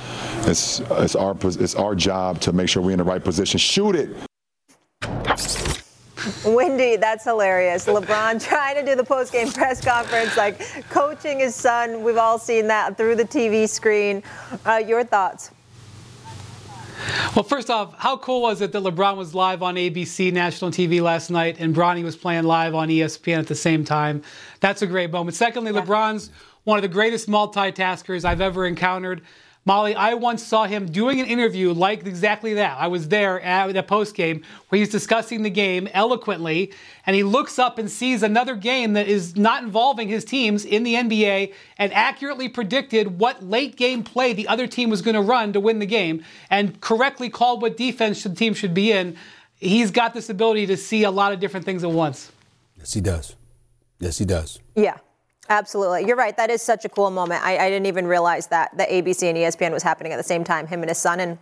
[0.47, 3.59] it's it's our it's our job to make sure we're in the right position.
[3.59, 4.11] Shoot it.
[6.45, 7.87] Windy, that's hilarious.
[7.87, 12.03] LeBron trying to do the post-game press conference, like coaching his son.
[12.03, 14.23] We've all seen that through the TV screen.
[14.65, 15.51] Uh, your thoughts?
[17.35, 21.03] Well, first off, how cool was it that LeBron was live on ABC national TV
[21.03, 24.23] last night and Bronny was playing live on ESPN at the same time?
[24.61, 25.37] That's a great moment.
[25.37, 25.83] Secondly, yeah.
[25.83, 26.31] LeBron's
[26.65, 29.23] one of the greatest multitaskers I've ever encountered.
[29.67, 32.77] Molly, I once saw him doing an interview like exactly that.
[32.79, 36.71] I was there at the post game where he's discussing the game eloquently,
[37.07, 40.83] and he looks up and sees another game that is not involving his teams in
[40.83, 45.23] the NBA and accurately predicted what late game play the other team was going to
[45.23, 49.17] run to win the game and correctly called what defense the team should be in.
[49.57, 52.31] He's got this ability to see a lot of different things at once.
[52.77, 53.35] Yes, he does.
[53.99, 54.61] Yes, he does.
[54.75, 54.99] Yeah.
[55.49, 56.07] Absolutely.
[56.07, 56.37] You're right.
[56.37, 57.45] That is such a cool moment.
[57.45, 60.43] I, I, didn't even realize that the ABC and ESPN was happening at the same
[60.43, 61.21] time, him and his son.
[61.21, 61.39] And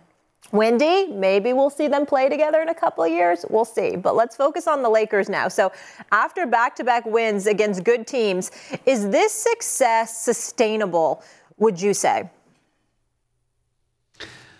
[0.51, 3.45] Windy, maybe we'll see them play together in a couple of years.
[3.49, 3.95] We'll see.
[3.95, 5.47] But let's focus on the Lakers now.
[5.47, 5.71] So,
[6.11, 8.51] after back to back wins against good teams,
[8.85, 11.23] is this success sustainable,
[11.57, 12.29] would you say?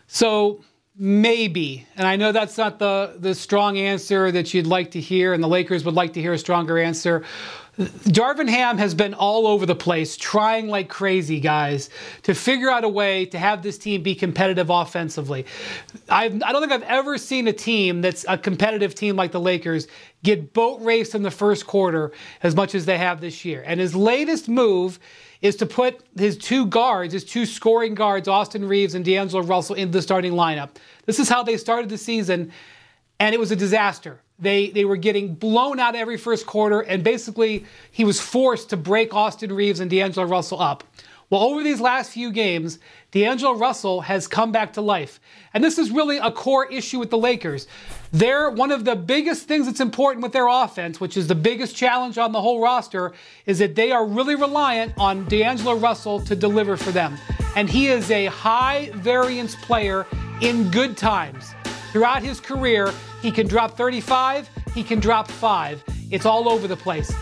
[0.08, 0.62] So,
[0.96, 1.86] maybe.
[1.98, 5.44] And I know that's not the, the strong answer that you'd like to hear, and
[5.44, 7.24] the Lakers would like to hear a stronger answer.
[7.78, 11.90] Darvin Ham has been all over the place, trying like crazy, guys,
[12.22, 15.46] to figure out a way to have this team be competitive offensively.
[16.08, 19.32] I've, I do not think I've ever seen a team that's a competitive team like
[19.32, 19.88] the Lakers
[20.22, 22.12] get boat raced in the first quarter
[22.44, 23.64] as much as they have this year.
[23.66, 25.00] And his latest move
[25.42, 29.76] is to put his two guards, his two scoring guards, Austin Reaves and D'Angelo Russell,
[29.76, 30.70] in the starting lineup.
[31.06, 32.52] This is how they started the season,
[33.20, 34.20] and it was a disaster.
[34.40, 38.78] They, they were getting blown out every first quarter, and basically he was forced to
[38.78, 40.84] break Austin Reaves and D'Angelo Russell up.
[41.30, 42.78] Well, over these last few games,
[43.12, 45.20] D'Angelo Russell has come back to life.
[45.54, 47.68] And this is really a core issue with the Lakers.
[48.12, 51.76] They're one of the biggest things that's important with their offense, which is the biggest
[51.76, 53.14] challenge on the whole roster,
[53.48, 57.18] is that they are really reliant on D'Angelo Russell to deliver for them.
[57.56, 60.06] And he is a high variance player
[60.42, 61.56] in good times.
[61.94, 65.84] Throughout his career, he can drop 35, he can drop 5.
[66.10, 67.14] It's all over the place.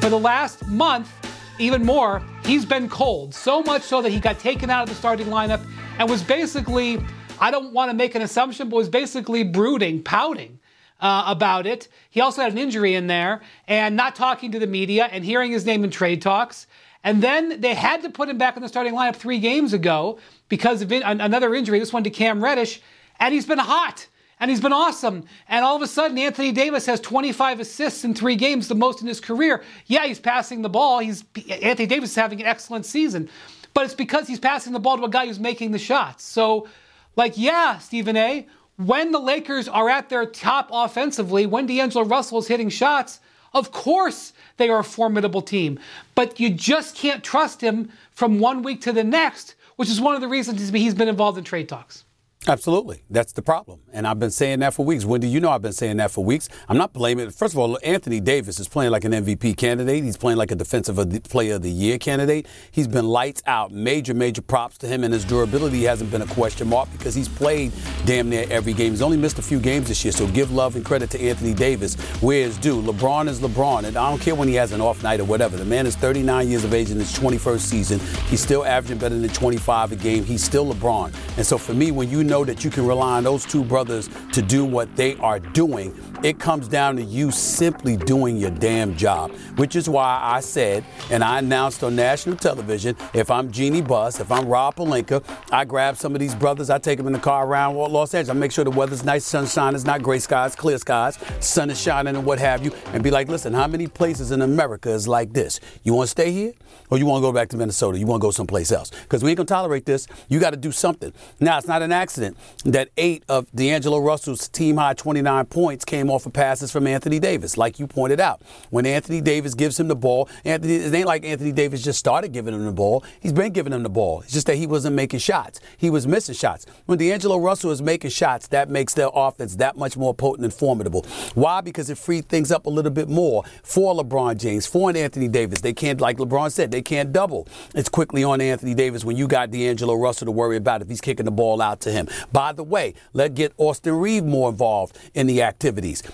[0.00, 1.12] For the last month,
[1.58, 3.34] even more, he's been cold.
[3.34, 5.62] So much so that he got taken out of the starting lineup
[5.98, 7.04] and was basically,
[7.38, 10.58] I don't want to make an assumption, but was basically brooding, pouting.
[11.00, 11.88] Uh, about it.
[12.08, 15.50] He also had an injury in there and not talking to the media and hearing
[15.50, 16.66] his name in trade talks.
[17.02, 20.18] And then they had to put him back in the starting lineup three games ago
[20.48, 22.80] because of another injury, this one to Cam Reddish,
[23.20, 24.06] and he's been hot
[24.44, 25.24] and he's been awesome.
[25.48, 29.00] And all of a sudden, Anthony Davis has 25 assists in three games, the most
[29.00, 29.64] in his career.
[29.86, 30.98] Yeah, he's passing the ball.
[30.98, 33.30] He's Anthony Davis is having an excellent season,
[33.72, 36.24] but it's because he's passing the ball to a guy who's making the shots.
[36.24, 36.68] So,
[37.16, 38.46] like, yeah, Stephen A.
[38.76, 43.20] When the Lakers are at their top offensively, when D'Angelo Russell is hitting shots,
[43.54, 45.78] of course they are a formidable team.
[46.14, 50.14] But you just can't trust him from one week to the next, which is one
[50.14, 52.03] of the reasons he's been involved in trade talks.
[52.46, 53.02] Absolutely.
[53.08, 53.80] That's the problem.
[53.90, 55.06] And I've been saying that for weeks.
[55.06, 56.50] Windy, you know I've been saying that for weeks.
[56.68, 57.34] I'm not blaming it.
[57.34, 60.04] First of all, Anthony Davis is playing like an MVP candidate.
[60.04, 62.46] He's playing like a defensive player of the year candidate.
[62.70, 63.72] He's been lights out.
[63.72, 65.04] Major, major props to him.
[65.04, 67.72] And his durability hasn't been a question mark because he's played
[68.04, 68.90] damn near every game.
[68.92, 70.12] He's only missed a few games this year.
[70.12, 72.82] So give love and credit to Anthony Davis where it's due.
[72.82, 73.84] LeBron is LeBron.
[73.84, 75.56] And I don't care when he has an off night or whatever.
[75.56, 78.00] The man is 39 years of age in his 21st season.
[78.28, 80.24] He's still averaging better than 25 a game.
[80.24, 81.14] He's still LeBron.
[81.38, 84.08] And so for me, when you know that you can rely on those two brothers
[84.32, 85.94] to do what they are doing.
[86.24, 90.82] It comes down to you simply doing your damn job, which is why I said
[91.10, 95.66] and I announced on national television if I'm Jeanie Buss, if I'm Rob Pelinka, I
[95.66, 98.34] grab some of these brothers, I take them in the car around Los Angeles.
[98.34, 101.78] I make sure the weather's nice, sunshine is not gray skies, clear skies, sun is
[101.78, 105.06] shining and what have you, and be like, listen, how many places in America is
[105.06, 105.60] like this?
[105.82, 106.54] You want to stay here?
[106.90, 107.98] Or you want to go back to Minnesota?
[107.98, 108.90] You want to go someplace else?
[108.90, 110.06] Because we ain't going to tolerate this.
[110.28, 111.12] You got to do something.
[111.40, 116.10] Now, it's not an accident that eight of D'Angelo Russell's team high 29 points came
[116.14, 118.42] off of passes from Anthony Davis, like you pointed out.
[118.70, 122.32] When Anthony Davis gives him the ball, Anthony, it ain't like Anthony Davis just started
[122.32, 123.04] giving him the ball.
[123.20, 124.20] He's been giving him the ball.
[124.20, 125.60] It's just that he wasn't making shots.
[125.76, 126.66] He was missing shots.
[126.86, 130.54] When D'Angelo Russell is making shots, that makes their offense that much more potent and
[130.54, 131.04] formidable.
[131.34, 131.60] Why?
[131.60, 135.60] Because it freed things up a little bit more for LeBron James, for Anthony Davis.
[135.60, 137.48] They can't, like LeBron said, they can't double.
[137.74, 141.00] It's quickly on Anthony Davis when you got D'Angelo Russell to worry about if he's
[141.00, 142.08] kicking the ball out to him.
[142.32, 145.42] By the way, let's get Austin Reeve more involved in the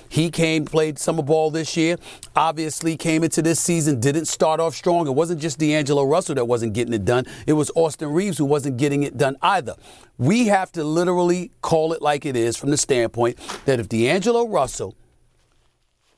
[0.09, 1.97] He came, played summer ball this year,
[2.37, 5.07] obviously came into this season, didn't start off strong.
[5.07, 8.45] It wasn't just D'Angelo Russell that wasn't getting it done, it was Austin Reaves who
[8.45, 9.75] wasn't getting it done either.
[10.19, 14.47] We have to literally call it like it is from the standpoint that if D'Angelo
[14.47, 14.95] Russell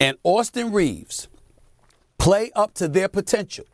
[0.00, 1.28] and Austin Reaves
[2.18, 3.66] play up to their potential,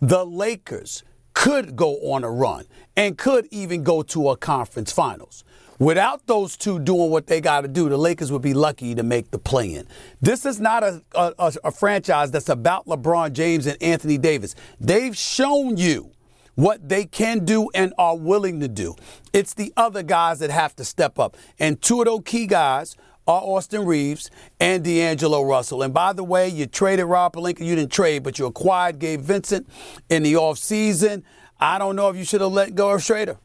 [0.00, 2.64] the Lakers could go on a run
[2.96, 5.44] and could even go to a conference finals.
[5.78, 9.02] Without those two doing what they got to do, the Lakers would be lucky to
[9.02, 9.86] make the play in.
[10.20, 14.56] This is not a, a, a, franchise that's about LeBron James and Anthony Davis.
[14.80, 16.10] They've shown you
[16.56, 18.96] what they can do and are willing to do.
[19.32, 21.36] It's the other guys that have to step up.
[21.60, 22.96] And two of those key guys
[23.28, 25.84] are Austin Reaves and D'Angelo Russell.
[25.84, 27.60] And by the way, you traded Rob Pelinka.
[27.60, 29.68] You didn't trade, but you acquired Gabe Vincent
[30.10, 31.22] in the offseason.
[31.60, 33.38] I don't know if you should have let go of Schroeder.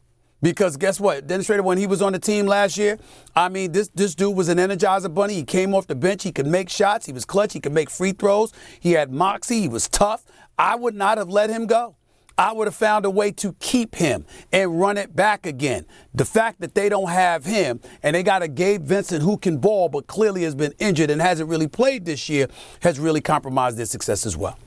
[0.44, 1.26] Because guess what?
[1.26, 2.98] Dennis Schroeder, when he was on the team last year,
[3.34, 5.32] I mean, this, this dude was an energizer bunny.
[5.32, 6.22] He came off the bench.
[6.22, 7.06] He could make shots.
[7.06, 7.54] He was clutch.
[7.54, 8.52] He could make free throws.
[8.78, 9.62] He had moxie.
[9.62, 10.26] He was tough.
[10.58, 11.96] I would not have let him go.
[12.36, 15.86] I would have found a way to keep him and run it back again.
[16.12, 19.56] The fact that they don't have him and they got a Gabe Vincent who can
[19.56, 22.48] ball but clearly has been injured and hasn't really played this year
[22.80, 24.58] has really compromised their success as well.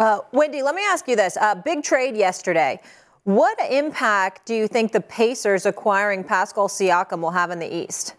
[0.00, 1.36] Uh, Windy, let me ask you this.
[1.36, 2.80] Uh, big trade yesterday.
[3.24, 8.14] What impact do you think the Pacers acquiring Pascal Siakam will have in the East?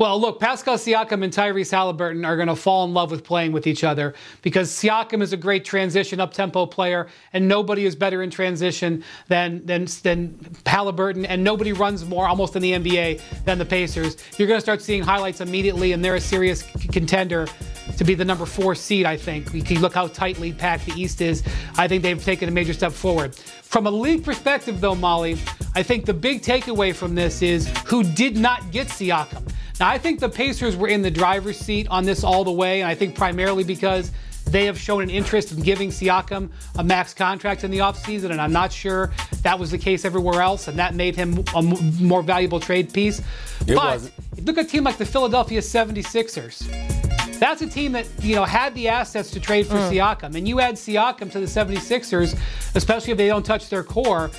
[0.00, 3.50] Well, look, Pascal Siakam and Tyrese Halliburton are going to fall in love with playing
[3.50, 7.96] with each other because Siakam is a great transition up tempo player, and nobody is
[7.96, 13.44] better in transition than, than, than Halliburton, and nobody runs more almost in the NBA
[13.44, 14.18] than the Pacers.
[14.36, 17.48] You're going to start seeing highlights immediately, and they're a serious contender
[17.96, 19.52] to be the number four seed, I think.
[19.68, 21.42] You look how tightly packed the East is.
[21.76, 23.34] I think they've taken a major step forward.
[23.34, 25.38] From a league perspective, though, Molly,
[25.74, 29.42] I think the big takeaway from this is who did not get Siakam.
[29.80, 32.80] Now, I think the Pacers were in the driver's seat on this all the way,
[32.80, 34.10] and I think primarily because
[34.50, 38.40] they have shown an interest in giving Siakam a max contract in the offseason, and
[38.40, 39.12] I'm not sure
[39.42, 43.20] that was the case everywhere else, and that made him a more valuable trade piece.
[43.20, 44.46] It but wasn't.
[44.46, 47.38] look at a team like the Philadelphia 76ers.
[47.38, 49.92] That's a team that, you know, had the assets to trade for mm.
[49.92, 50.34] Siakam.
[50.34, 52.36] And you add Siakam to the 76ers,
[52.74, 54.30] especially if they don't touch their core,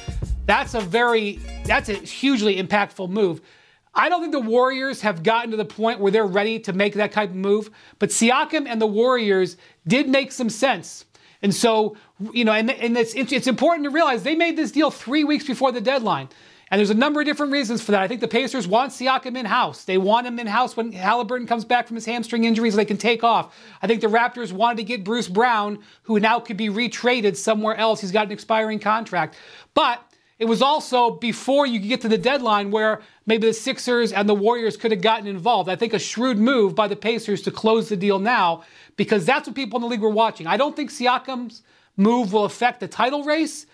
[0.46, 3.40] that's a very that's a hugely impactful move.
[4.00, 6.94] I don't think the Warriors have gotten to the point where they're ready to make
[6.94, 11.04] that type of move, but Siakam and the Warriors did make some sense.
[11.42, 11.98] And so,
[12.32, 15.46] you know, and, and it's, it's important to realize they made this deal three weeks
[15.46, 16.30] before the deadline.
[16.72, 18.02] And there's a number of different reasons for that.
[18.02, 19.84] I think the Pacers want Siakam in house.
[19.84, 22.86] They want him in house when Halliburton comes back from his hamstring injury so they
[22.86, 23.54] can take off.
[23.82, 27.76] I think the Raptors wanted to get Bruce Brown, who now could be retraded somewhere
[27.76, 28.00] else.
[28.00, 29.36] He's got an expiring contract.
[29.74, 30.02] But
[30.40, 34.34] it was also before you get to the deadline where maybe the Sixers and the
[34.34, 35.70] Warriors could have gotten involved.
[35.70, 38.64] I think a shrewd move by the Pacers to close the deal now
[38.98, 40.48] because that's what people in the league were watching.
[40.48, 41.62] I don't think Siakam's
[41.96, 43.68] move will affect the title race,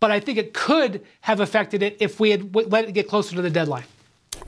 [0.00, 3.36] but I think it could have affected it if we had let it get closer
[3.36, 3.84] to the deadline.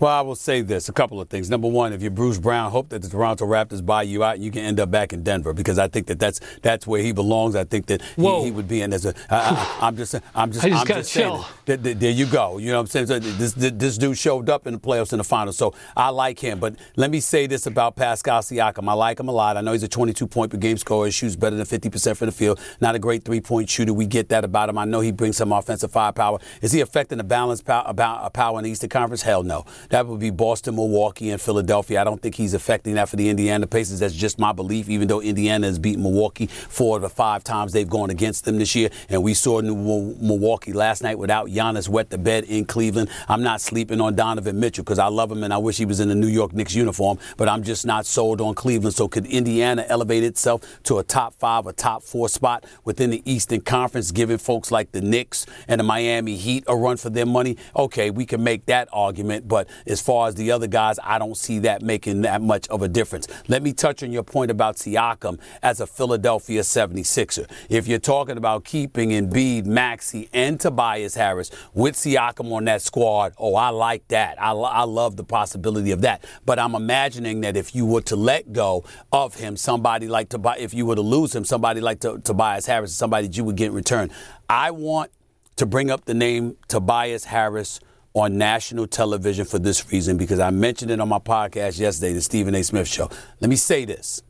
[0.00, 1.50] Well, I will say this: a couple of things.
[1.50, 4.44] Number one, if you're Bruce Brown, hope that the Toronto Raptors buy you out and
[4.44, 7.10] you can end up back in Denver because I think that that's that's where he
[7.10, 7.56] belongs.
[7.56, 9.14] I think that he, he, would be in as a.
[9.28, 11.44] I'm just, I'm just, I just I'm just saying.
[11.66, 12.58] That, that, there you go.
[12.58, 13.06] You know what I'm saying?
[13.08, 16.38] So this, this dude showed up in the playoffs in the finals, so I like
[16.38, 16.60] him.
[16.60, 19.56] But let me say this about Pascal Siakam: I like him a lot.
[19.56, 21.06] I know he's a 22 point per game scorer.
[21.06, 22.60] He shoots better than 50 percent from the field.
[22.80, 23.92] Not a great three point shooter.
[23.92, 24.78] We get that about him.
[24.78, 26.38] I know he brings some offensive firepower.
[26.62, 29.22] Is he affecting the balance power, uh, power in the Eastern Conference?
[29.22, 29.64] Hell no.
[29.90, 32.00] That would be Boston, Milwaukee, and Philadelphia.
[32.00, 34.00] I don't think he's affecting that for the Indiana Pacers.
[34.00, 37.72] That's just my belief, even though Indiana has beaten Milwaukee four of the five times
[37.72, 38.90] they've gone against them this year.
[39.08, 43.08] And we saw Milwaukee last night without Giannis wet the bed in Cleveland.
[43.28, 46.00] I'm not sleeping on Donovan Mitchell because I love him and I wish he was
[46.00, 48.94] in the New York Knicks uniform, but I'm just not sold on Cleveland.
[48.94, 53.22] So could Indiana elevate itself to a top five, a top four spot within the
[53.30, 57.26] Eastern Conference, giving folks like the Knicks and the Miami Heat a run for their
[57.26, 57.56] money?
[57.74, 61.36] Okay, we can make that argument, but as far as the other guys, I don't
[61.36, 63.28] see that making that much of a difference.
[63.48, 67.50] Let me touch on your point about Siakam as a Philadelphia 76er.
[67.68, 73.34] If you're talking about keeping Embiid, Maxey, and Tobias Harris with Siakam on that squad,
[73.38, 74.40] oh, I like that.
[74.40, 76.24] I, I love the possibility of that.
[76.44, 80.60] But I'm imagining that if you were to let go of him, somebody like Tobias,
[80.60, 83.56] if you were to lose him, somebody like to, Tobias Harris, somebody that you would
[83.56, 84.10] get in return.
[84.48, 85.10] I want
[85.56, 87.80] to bring up the name Tobias Harris
[88.18, 92.20] on national television for this reason because I mentioned it on my podcast yesterday, the
[92.20, 92.62] Stephen A.
[92.62, 93.10] Smith Show.
[93.40, 94.22] Let me say this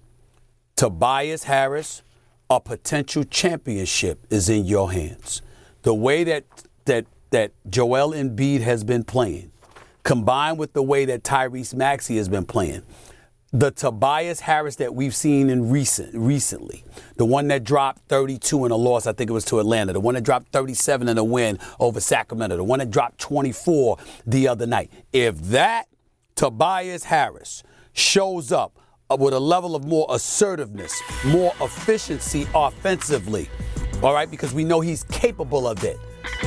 [0.76, 2.02] Tobias Harris,
[2.50, 5.42] a potential championship is in your hands.
[5.82, 6.44] The way that,
[6.84, 9.50] that, that Joel Embiid has been playing,
[10.02, 12.82] combined with the way that Tyrese Maxey has been playing,
[13.52, 16.84] the Tobias Harris that we've seen in recent recently,
[17.16, 20.00] the one that dropped 32 in a loss, I think it was to Atlanta, the
[20.00, 23.96] one that dropped 37 in a win over Sacramento, the one that dropped 24
[24.26, 24.90] the other night.
[25.12, 25.86] If that
[26.34, 27.62] Tobias Harris
[27.94, 28.78] shows up
[29.10, 33.48] uh, with a level of more assertiveness, more efficiency offensively,
[34.02, 35.98] all right, because we know he's capable of it.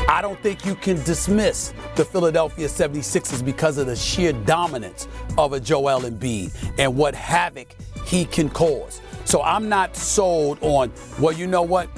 [0.08, 5.08] I don't think you can dismiss the Philadelphia 76ers because of the sheer dominance
[5.38, 7.76] of a Joel Embiid and what havoc
[8.06, 9.02] he can cause.
[9.26, 11.90] So I'm not sold on, well, you know what?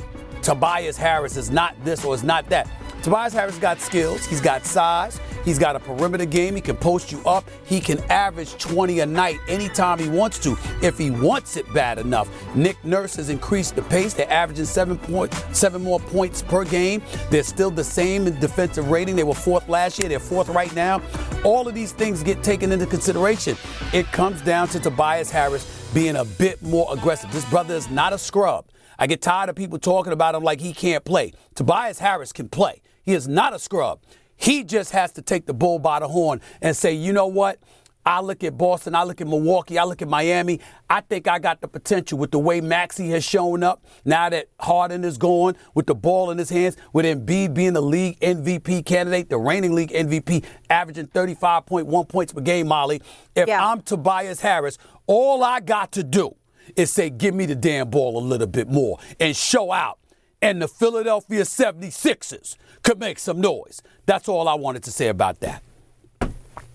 [0.42, 2.70] Tobias Harris is not this or is not that.
[3.02, 6.56] Tobias Harris got skills, he's got size, He's got a perimeter game.
[6.56, 7.50] He can post you up.
[7.66, 12.00] He can average 20 a night anytime he wants to, if he wants it bad
[12.00, 12.30] enough.
[12.56, 14.14] Nick Nurse has increased the pace.
[14.14, 17.02] They're averaging seven point seven more points per game.
[17.30, 19.16] They're still the same in defensive rating.
[19.16, 20.10] They were fourth last year.
[20.10, 21.02] They're fourth right now.
[21.44, 23.58] All of these things get taken into consideration.
[23.92, 27.32] It comes down to Tobias Harris being a bit more aggressive.
[27.32, 28.66] This brother is not a scrub.
[28.98, 31.34] I get tired of people talking about him like he can't play.
[31.56, 32.82] Tobias Harris can play.
[33.04, 34.00] He is not a scrub.
[34.36, 37.60] He just has to take the bull by the horn and say, you know what?
[38.06, 40.60] I look at Boston, I look at Milwaukee, I look at Miami.
[40.90, 43.86] I think I got the potential with the way Maxey has shown up.
[44.04, 47.82] Now that Harden is gone with the ball in his hands, with Embiid being the
[47.82, 53.02] league MVP candidate, the reigning league MVP, averaging 35.1 points per game, Molly.
[53.36, 53.66] If yeah.
[53.66, 54.78] I'm Tobias Harris,
[55.08, 56.36] all I got to do
[56.76, 60.00] is say, give me the damn ball a little bit more and show out.
[60.44, 63.82] And the Philadelphia 76ers could make some noise.
[64.06, 65.64] That's all I wanted to say about that.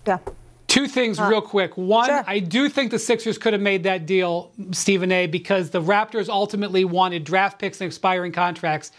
[0.07, 0.17] Yeah.
[0.65, 1.77] Two things, uh, real quick.
[1.77, 2.23] One, sure.
[2.25, 6.29] I do think the Sixers could have made that deal, Stephen A., because the Raptors
[6.29, 8.91] ultimately wanted draft picks and expiring contracts.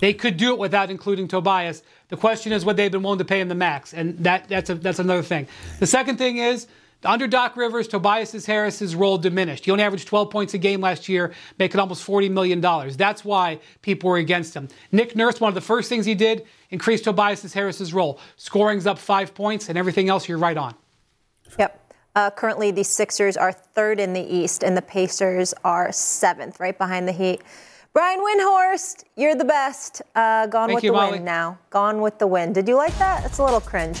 [0.00, 1.82] They could do it without including Tobias.
[2.08, 3.92] The question is, would they have been willing to pay him the max?
[3.92, 5.48] And that, that's, a, that's another thing.
[5.80, 6.66] The second thing is,
[7.04, 9.64] under Doc Rivers, Tobias Harris's role diminished.
[9.64, 12.60] He only averaged 12 points a game last year, making almost $40 million.
[12.96, 14.68] That's why people were against him.
[14.92, 18.18] Nick Nurse, one of the first things he did, increased Tobias Harris's role.
[18.36, 20.74] Scoring's up five points, and everything else you're right on.
[21.58, 21.80] Yep.
[22.16, 26.76] Uh, currently, the Sixers are third in the East, and the Pacers are seventh, right
[26.76, 27.42] behind the Heat.
[27.92, 30.02] Brian Windhorst, you're the best.
[30.14, 31.12] Uh, gone Thank with you, the Molly.
[31.12, 31.58] win now.
[31.70, 32.54] Gone with the wind.
[32.54, 33.24] Did you like that?
[33.24, 34.00] It's a little cringe.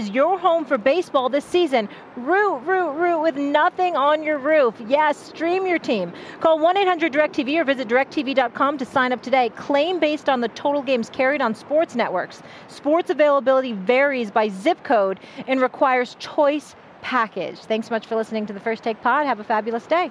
[0.01, 1.87] is your home for baseball this season.
[2.15, 4.73] Root, root, root with nothing on your roof.
[4.87, 6.11] Yes, stream your team.
[6.39, 9.49] Call 1 800 DirecTV or visit directv.com to sign up today.
[9.49, 12.41] Claim based on the total games carried on sports networks.
[12.67, 17.59] Sports availability varies by zip code and requires choice package.
[17.59, 19.25] Thanks so much for listening to the First Take Pod.
[19.27, 20.09] Have a fabulous day.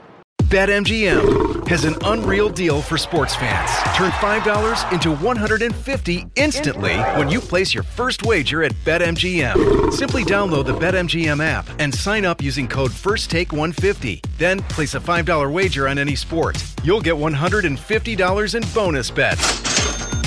[0.51, 3.71] BetMGM has an unreal deal for sports fans.
[3.97, 9.93] Turn $5 into 150 instantly when you place your first wager at BetMGM.
[9.93, 14.23] Simply download the BetMGM app and sign up using code FIRSTTAKE150.
[14.39, 16.61] Then place a $5 wager on any sport.
[16.83, 19.70] You'll get $150 in bonus bets.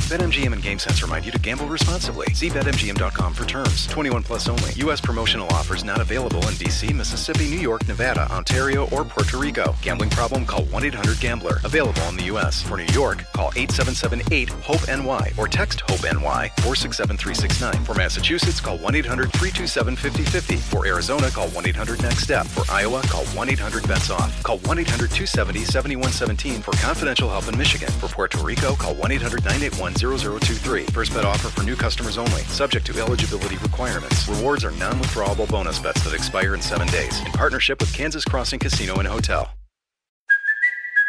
[0.03, 2.27] BetMGM and GameSense remind you to gamble responsibly.
[2.33, 3.87] See BetMGM.com for terms.
[3.87, 4.73] 21 plus only.
[4.73, 4.99] U.S.
[4.99, 9.73] promotional offers not available in D.C., Mississippi, New York, Nevada, Ontario, or Puerto Rico.
[9.81, 10.45] Gambling problem?
[10.45, 11.61] Call 1-800-GAMBLER.
[11.63, 12.61] Available in the U.S.
[12.61, 17.85] For New York, call 877-8-HOPE-NY or text HOPE-NY 467-369.
[17.85, 20.59] For Massachusetts, call 1-800-327-5050.
[20.59, 22.47] For Arizona, call 1-800-NEXT-STEP.
[22.47, 24.43] For Iowa, call 1-800-BETS-OFF.
[24.43, 27.89] Call 1-800-270-7117 for confidential help in Michigan.
[27.91, 30.85] For Puerto Rico, call 1-800-981 0023.
[30.87, 34.27] First bet offer for new customers only, subject to eligibility requirements.
[34.27, 37.19] Rewards are non withdrawable bonus bets that expire in seven days.
[37.25, 39.51] In partnership with Kansas Crossing Casino and Hotel.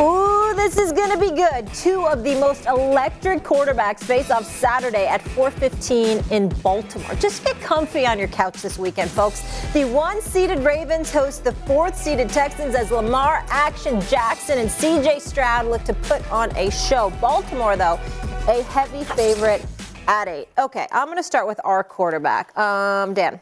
[0.00, 1.66] Ooh, this is going to be good.
[1.74, 7.14] Two of the most electric quarterbacks face off Saturday at 4:15 in Baltimore.
[7.16, 9.42] Just get comfy on your couch this weekend, folks.
[9.74, 15.84] The one-seeded Ravens host the fourth-seeded Texans as Lamar Action Jackson and CJ Stroud look
[15.84, 17.10] to put on a show.
[17.20, 18.00] Baltimore, though,
[18.48, 19.66] a heavy favorite
[20.08, 20.48] at eight.
[20.56, 23.38] Okay, I'm going to start with our quarterback, um, Dan.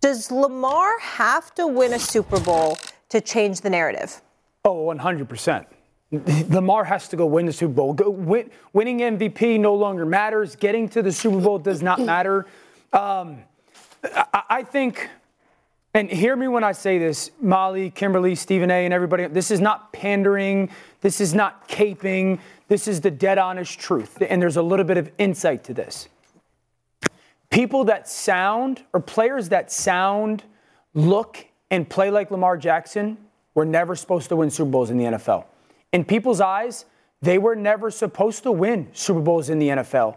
[0.00, 2.78] Does Lamar have to win a Super Bowl
[3.10, 4.20] to change the narrative?
[4.64, 5.68] Oh, 100 percent.
[6.48, 7.92] Lamar has to go win the Super Bowl.
[7.94, 10.56] Go, win, winning MVP no longer matters.
[10.56, 12.46] Getting to the Super Bowl does not matter.
[12.92, 13.38] Um,
[14.04, 15.08] I, I, think,
[15.94, 19.26] and hear me when I say this, Molly, Kimberley, Stephen A., and everybody.
[19.26, 20.70] This is not pandering.
[21.00, 22.38] This is not caping.
[22.68, 24.18] This is the dead honest truth.
[24.20, 26.08] And there's a little bit of insight to this.
[27.50, 30.42] People that sound, or players that sound,
[30.92, 33.16] look, and play like Lamar Jackson
[33.54, 35.44] were never supposed to win Super Bowls in the NFL
[35.94, 36.86] in people's eyes,
[37.22, 40.16] they were never supposed to win Super Bowls in the NFL.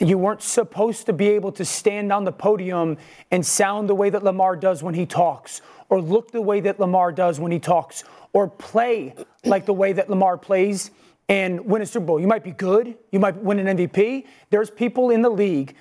[0.00, 2.98] You weren't supposed to be able to stand on the podium
[3.30, 6.80] and sound the way that Lamar does when he talks, or look the way that
[6.80, 8.02] Lamar does when he talks,
[8.32, 10.90] or play like the way that Lamar plays
[11.28, 12.20] and win a Super Bowl.
[12.20, 14.26] You might be good, you might win an MVP.
[14.50, 15.76] There's people in the league,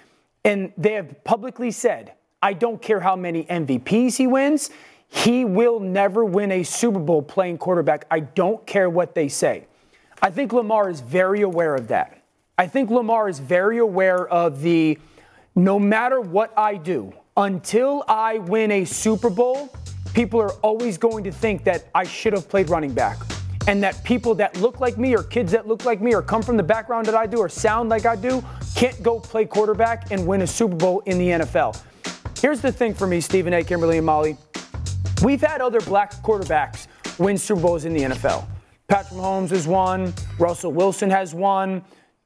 [0.46, 2.14] and they have publicly said,
[2.44, 4.70] I don't care how many MVPs he wins.
[5.14, 8.05] He will never win a Super Bowl playing quarterback.
[8.09, 9.68] I don't care what they say.
[10.22, 12.24] I think Lamar is very aware of that.
[12.57, 14.97] I think Lamar is very aware of the
[15.55, 19.72] no matter what I do, until I win a Super Bowl,
[20.16, 23.20] people are always going to think that I should have played running back.
[23.68, 26.41] And that people that look like me, or kids that look like me, or come
[26.41, 28.43] from the background that I do, or sound like I do,
[28.76, 31.80] can't go play quarterback and win a Super Bowl in the NFL.
[32.41, 33.64] Here's the thing for me, Stephen A.
[33.64, 34.38] Kimberley and Molly.
[35.24, 38.45] We've had other black quarterbacks win Super Bowls in the NFL.
[38.89, 41.82] Patrick Mahomes has won, Russell Wilson has won,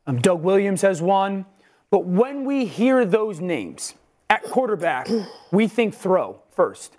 [0.07, 1.45] um, Doug Williams has won.
[1.91, 3.93] But when we hear those names
[4.31, 5.07] at quarterback,
[5.51, 6.97] we think throw first.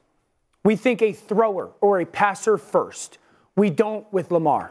[0.62, 3.18] We think a thrower or a passer first.
[3.56, 4.70] We don't with Lamar.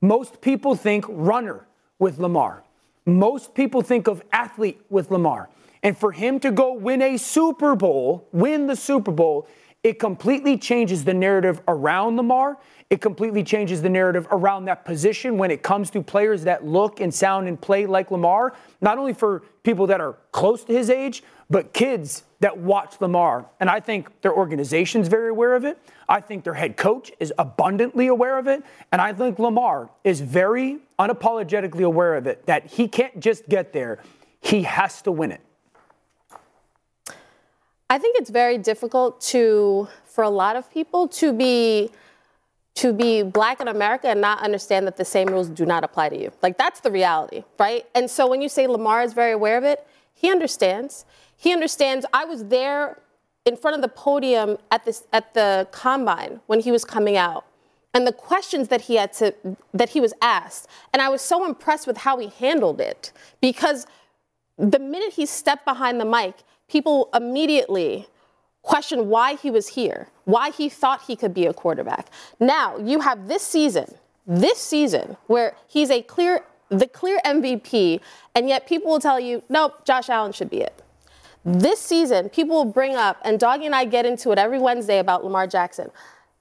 [0.00, 1.66] Most people think runner
[1.98, 2.62] with Lamar.
[3.04, 5.48] Most people think of athlete with Lamar.
[5.82, 9.48] And for him to go win a Super Bowl, win the Super Bowl,
[9.82, 12.58] it completely changes the narrative around Lamar.
[12.90, 17.00] It completely changes the narrative around that position when it comes to players that look
[17.00, 20.90] and sound and play like Lamar, not only for people that are close to his
[20.90, 23.46] age, but kids that watch Lamar.
[23.60, 25.78] And I think their organization's very aware of it.
[26.08, 28.62] I think their head coach is abundantly aware of it.
[28.90, 33.72] And I think Lamar is very unapologetically aware of it that he can't just get
[33.72, 34.02] there,
[34.40, 35.40] he has to win it.
[37.90, 41.90] I think it's very difficult to, for a lot of people, to be
[42.74, 46.08] to be black in America and not understand that the same rules do not apply
[46.08, 46.30] to you.
[46.42, 47.84] Like that's the reality, right?
[47.92, 49.84] And so when you say Lamar is very aware of it,
[50.14, 51.04] he understands.
[51.36, 52.06] He understands.
[52.12, 53.00] I was there
[53.44, 57.44] in front of the podium at this at the combine when he was coming out
[57.94, 59.34] and the questions that he had to
[59.72, 63.10] that he was asked and i was so impressed with how he handled it
[63.40, 63.86] because
[64.58, 66.34] the minute he stepped behind the mic
[66.68, 68.06] people immediately
[68.62, 72.08] questioned why he was here why he thought he could be a quarterback
[72.38, 73.94] now you have this season
[74.26, 78.00] this season where he's a clear the clear mvp
[78.34, 80.82] and yet people will tell you nope josh allen should be it
[81.44, 84.98] this season, people will bring up, and Doggy and I get into it every Wednesday
[84.98, 85.90] about Lamar Jackson.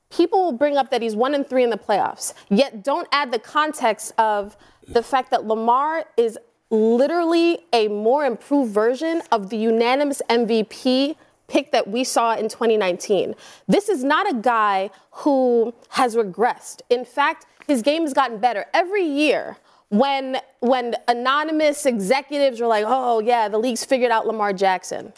[0.09, 3.31] People will bring up that he's one and three in the playoffs, yet don't add
[3.31, 4.57] the context of
[4.87, 6.37] the fact that Lamar is
[6.69, 11.15] literally a more improved version of the unanimous MVP
[11.47, 13.35] pick that we saw in 2019.
[13.67, 16.81] This is not a guy who has regressed.
[16.89, 19.57] In fact, his game has gotten better every year
[19.89, 25.13] when when anonymous executives were like, "Oh yeah, the league's figured out Lamar Jackson."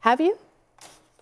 [0.00, 0.36] Have you?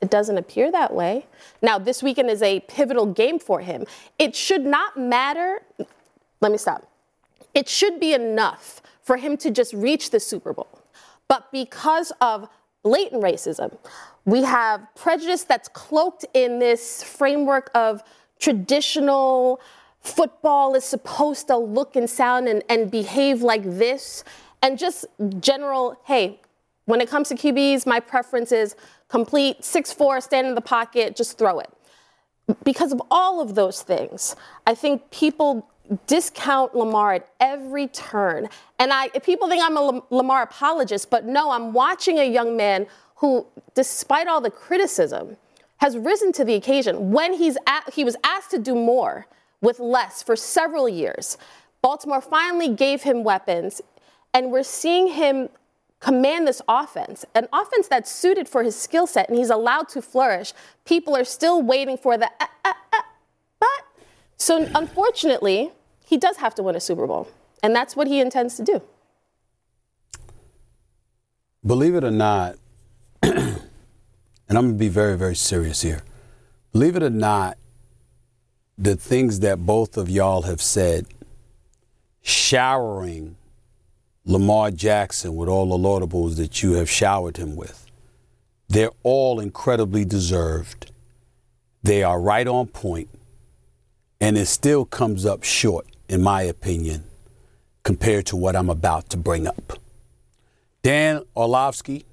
[0.00, 1.26] It doesn't appear that way.
[1.60, 3.84] Now, this weekend is a pivotal game for him.
[4.18, 5.62] It should not matter.
[6.40, 6.88] Let me stop.
[7.54, 10.68] It should be enough for him to just reach the Super Bowl.
[11.28, 12.46] But because of
[12.82, 13.74] blatant racism,
[14.26, 18.02] we have prejudice that's cloaked in this framework of
[18.38, 19.62] traditional
[20.02, 24.24] football is supposed to look and sound and, and behave like this.
[24.60, 25.06] And just
[25.40, 26.38] general, hey,
[26.84, 28.76] when it comes to QBs, my preference is
[29.08, 31.70] complete, 6'4, stand in the pocket, just throw it.
[32.62, 34.36] Because of all of those things,
[34.66, 35.66] I think people
[36.06, 38.48] discount Lamar at every turn.
[38.78, 42.86] And I, people think I'm a Lamar apologist, but no, I'm watching a young man
[43.16, 45.36] who, despite all the criticism,
[45.78, 47.10] has risen to the occasion.
[47.10, 49.26] When he's at, he was asked to do more,
[49.60, 51.36] with less for several years.
[51.82, 53.80] Baltimore finally gave him weapons,
[54.32, 55.48] and we're seeing him
[56.00, 60.02] command this offense, an offense that's suited for his skill set, and he's allowed to
[60.02, 60.52] flourish.
[60.84, 63.02] People are still waiting for the uh, uh, uh,
[63.58, 63.68] but.
[64.36, 65.72] So unfortunately,
[66.08, 67.28] he does have to win a Super Bowl,
[67.62, 68.80] and that's what he intends to do.
[71.66, 72.56] Believe it or not,
[73.22, 73.60] and
[74.48, 76.00] I'm going to be very, very serious here.
[76.72, 77.58] Believe it or not,
[78.78, 81.04] the things that both of y'all have said,
[82.22, 83.36] showering
[84.24, 87.84] Lamar Jackson with all the laudables that you have showered him with,
[88.68, 90.90] they're all incredibly deserved.
[91.82, 93.10] They are right on point,
[94.22, 97.04] and it still comes up short, in my opinion,
[97.82, 99.78] compared to what I'm about to bring up.
[100.82, 102.06] Dan Orlovsky,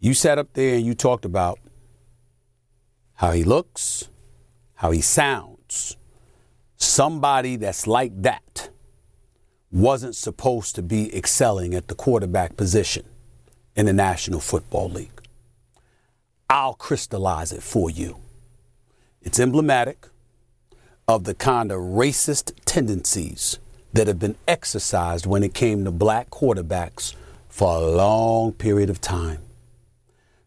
[0.00, 1.58] you sat up there and you talked about
[3.14, 4.08] how he looks,
[4.74, 5.96] how he sounds
[6.76, 8.70] somebody that's like that
[9.70, 13.04] wasn't supposed to be excelling at the quarterback position
[13.74, 15.10] in the National Football League.
[16.48, 18.18] I'll crystallize it for you.
[19.22, 20.06] It's emblematic
[21.06, 23.58] of the kind of racist tendencies
[23.92, 27.14] that have been exercised when it came to black quarterbacks
[27.48, 29.38] for a long period of time.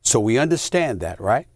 [0.01, 1.47] So we understand that, right?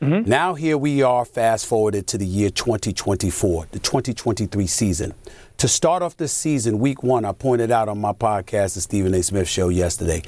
[0.00, 0.28] Mm-hmm.
[0.28, 5.14] Now, here we are, fast forwarded to the year 2024, the 2023 season.
[5.58, 9.14] To start off this season, week one, I pointed out on my podcast, the Stephen
[9.14, 9.22] A.
[9.22, 10.22] Smith Show, yesterday,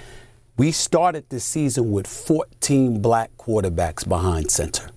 [0.57, 4.91] we started this season with 14 black quarterbacks behind center.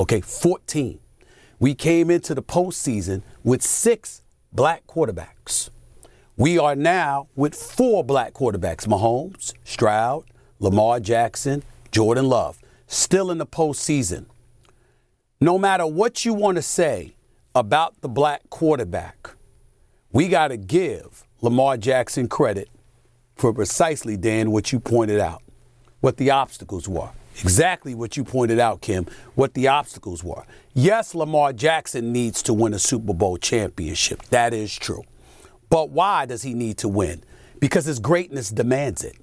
[0.00, 0.98] Okay, 14.
[1.62, 5.70] We came into the postseason with six black quarterbacks.
[6.36, 10.24] We are now with four black quarterbacks Mahomes, Stroud,
[10.58, 12.58] Lamar Jackson, Jordan Love
[12.88, 14.26] still in the postseason.
[15.40, 17.14] No matter what you want to say
[17.54, 19.30] about the black quarterback,
[20.10, 22.70] we got to give Lamar Jackson credit
[23.36, 25.44] for precisely, Dan, what you pointed out,
[26.00, 27.10] what the obstacles were.
[27.40, 30.44] Exactly what you pointed out, Kim, what the obstacles were.
[30.74, 34.22] Yes, Lamar Jackson needs to win a Super Bowl championship.
[34.24, 35.04] That is true.
[35.68, 37.22] But why does he need to win?
[37.60, 39.16] Because his greatness demands it.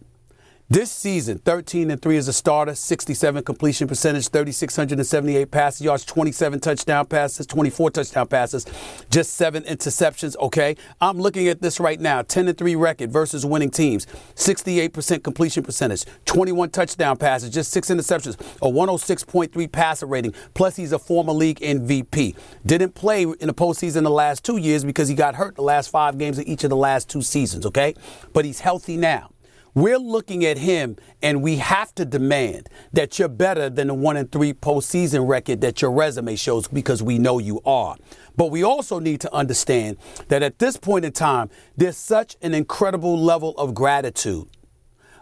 [0.72, 6.60] This season, 13 and 3 as a starter, 67 completion percentage, 3,678 passing yards, 27
[6.60, 8.68] touchdown passes, 24 touchdown passes,
[9.10, 10.38] just seven interceptions.
[10.38, 10.76] Okay.
[11.02, 14.06] I'm looking at this right now 10 and 3 record versus winning teams,
[14.36, 20.36] 68% completion percentage, 21 touchdown passes, just six interceptions, a 106.3 passer rating.
[20.54, 22.36] Plus, he's a former league MVP.
[22.64, 25.90] Didn't play in the postseason the last two years because he got hurt the last
[25.90, 27.66] five games of each of the last two seasons.
[27.66, 27.96] Okay.
[28.34, 29.32] But he's healthy now.
[29.80, 34.18] We're looking at him and we have to demand that you're better than the one
[34.18, 37.96] and three postseason record that your resume shows because we know you are.
[38.36, 39.96] But we also need to understand
[40.28, 44.50] that at this point in time, there's such an incredible level of gratitude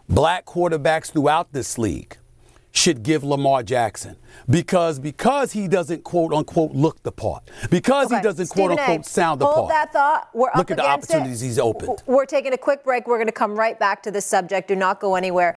[0.10, 2.18] black quarterbacks throughout this league
[2.78, 4.16] should give Lamar Jackson
[4.50, 8.18] because because he doesn't quote unquote look the part because okay.
[8.18, 9.72] he doesn't Stephen quote unquote a, sound the hold part.
[9.72, 10.30] Hold that thought.
[10.34, 11.46] We're look at the opportunities it.
[11.46, 12.04] he's opened.
[12.06, 13.08] We're taking a quick break.
[13.08, 14.68] We're going to come right back to this subject.
[14.68, 15.57] Do not go anywhere.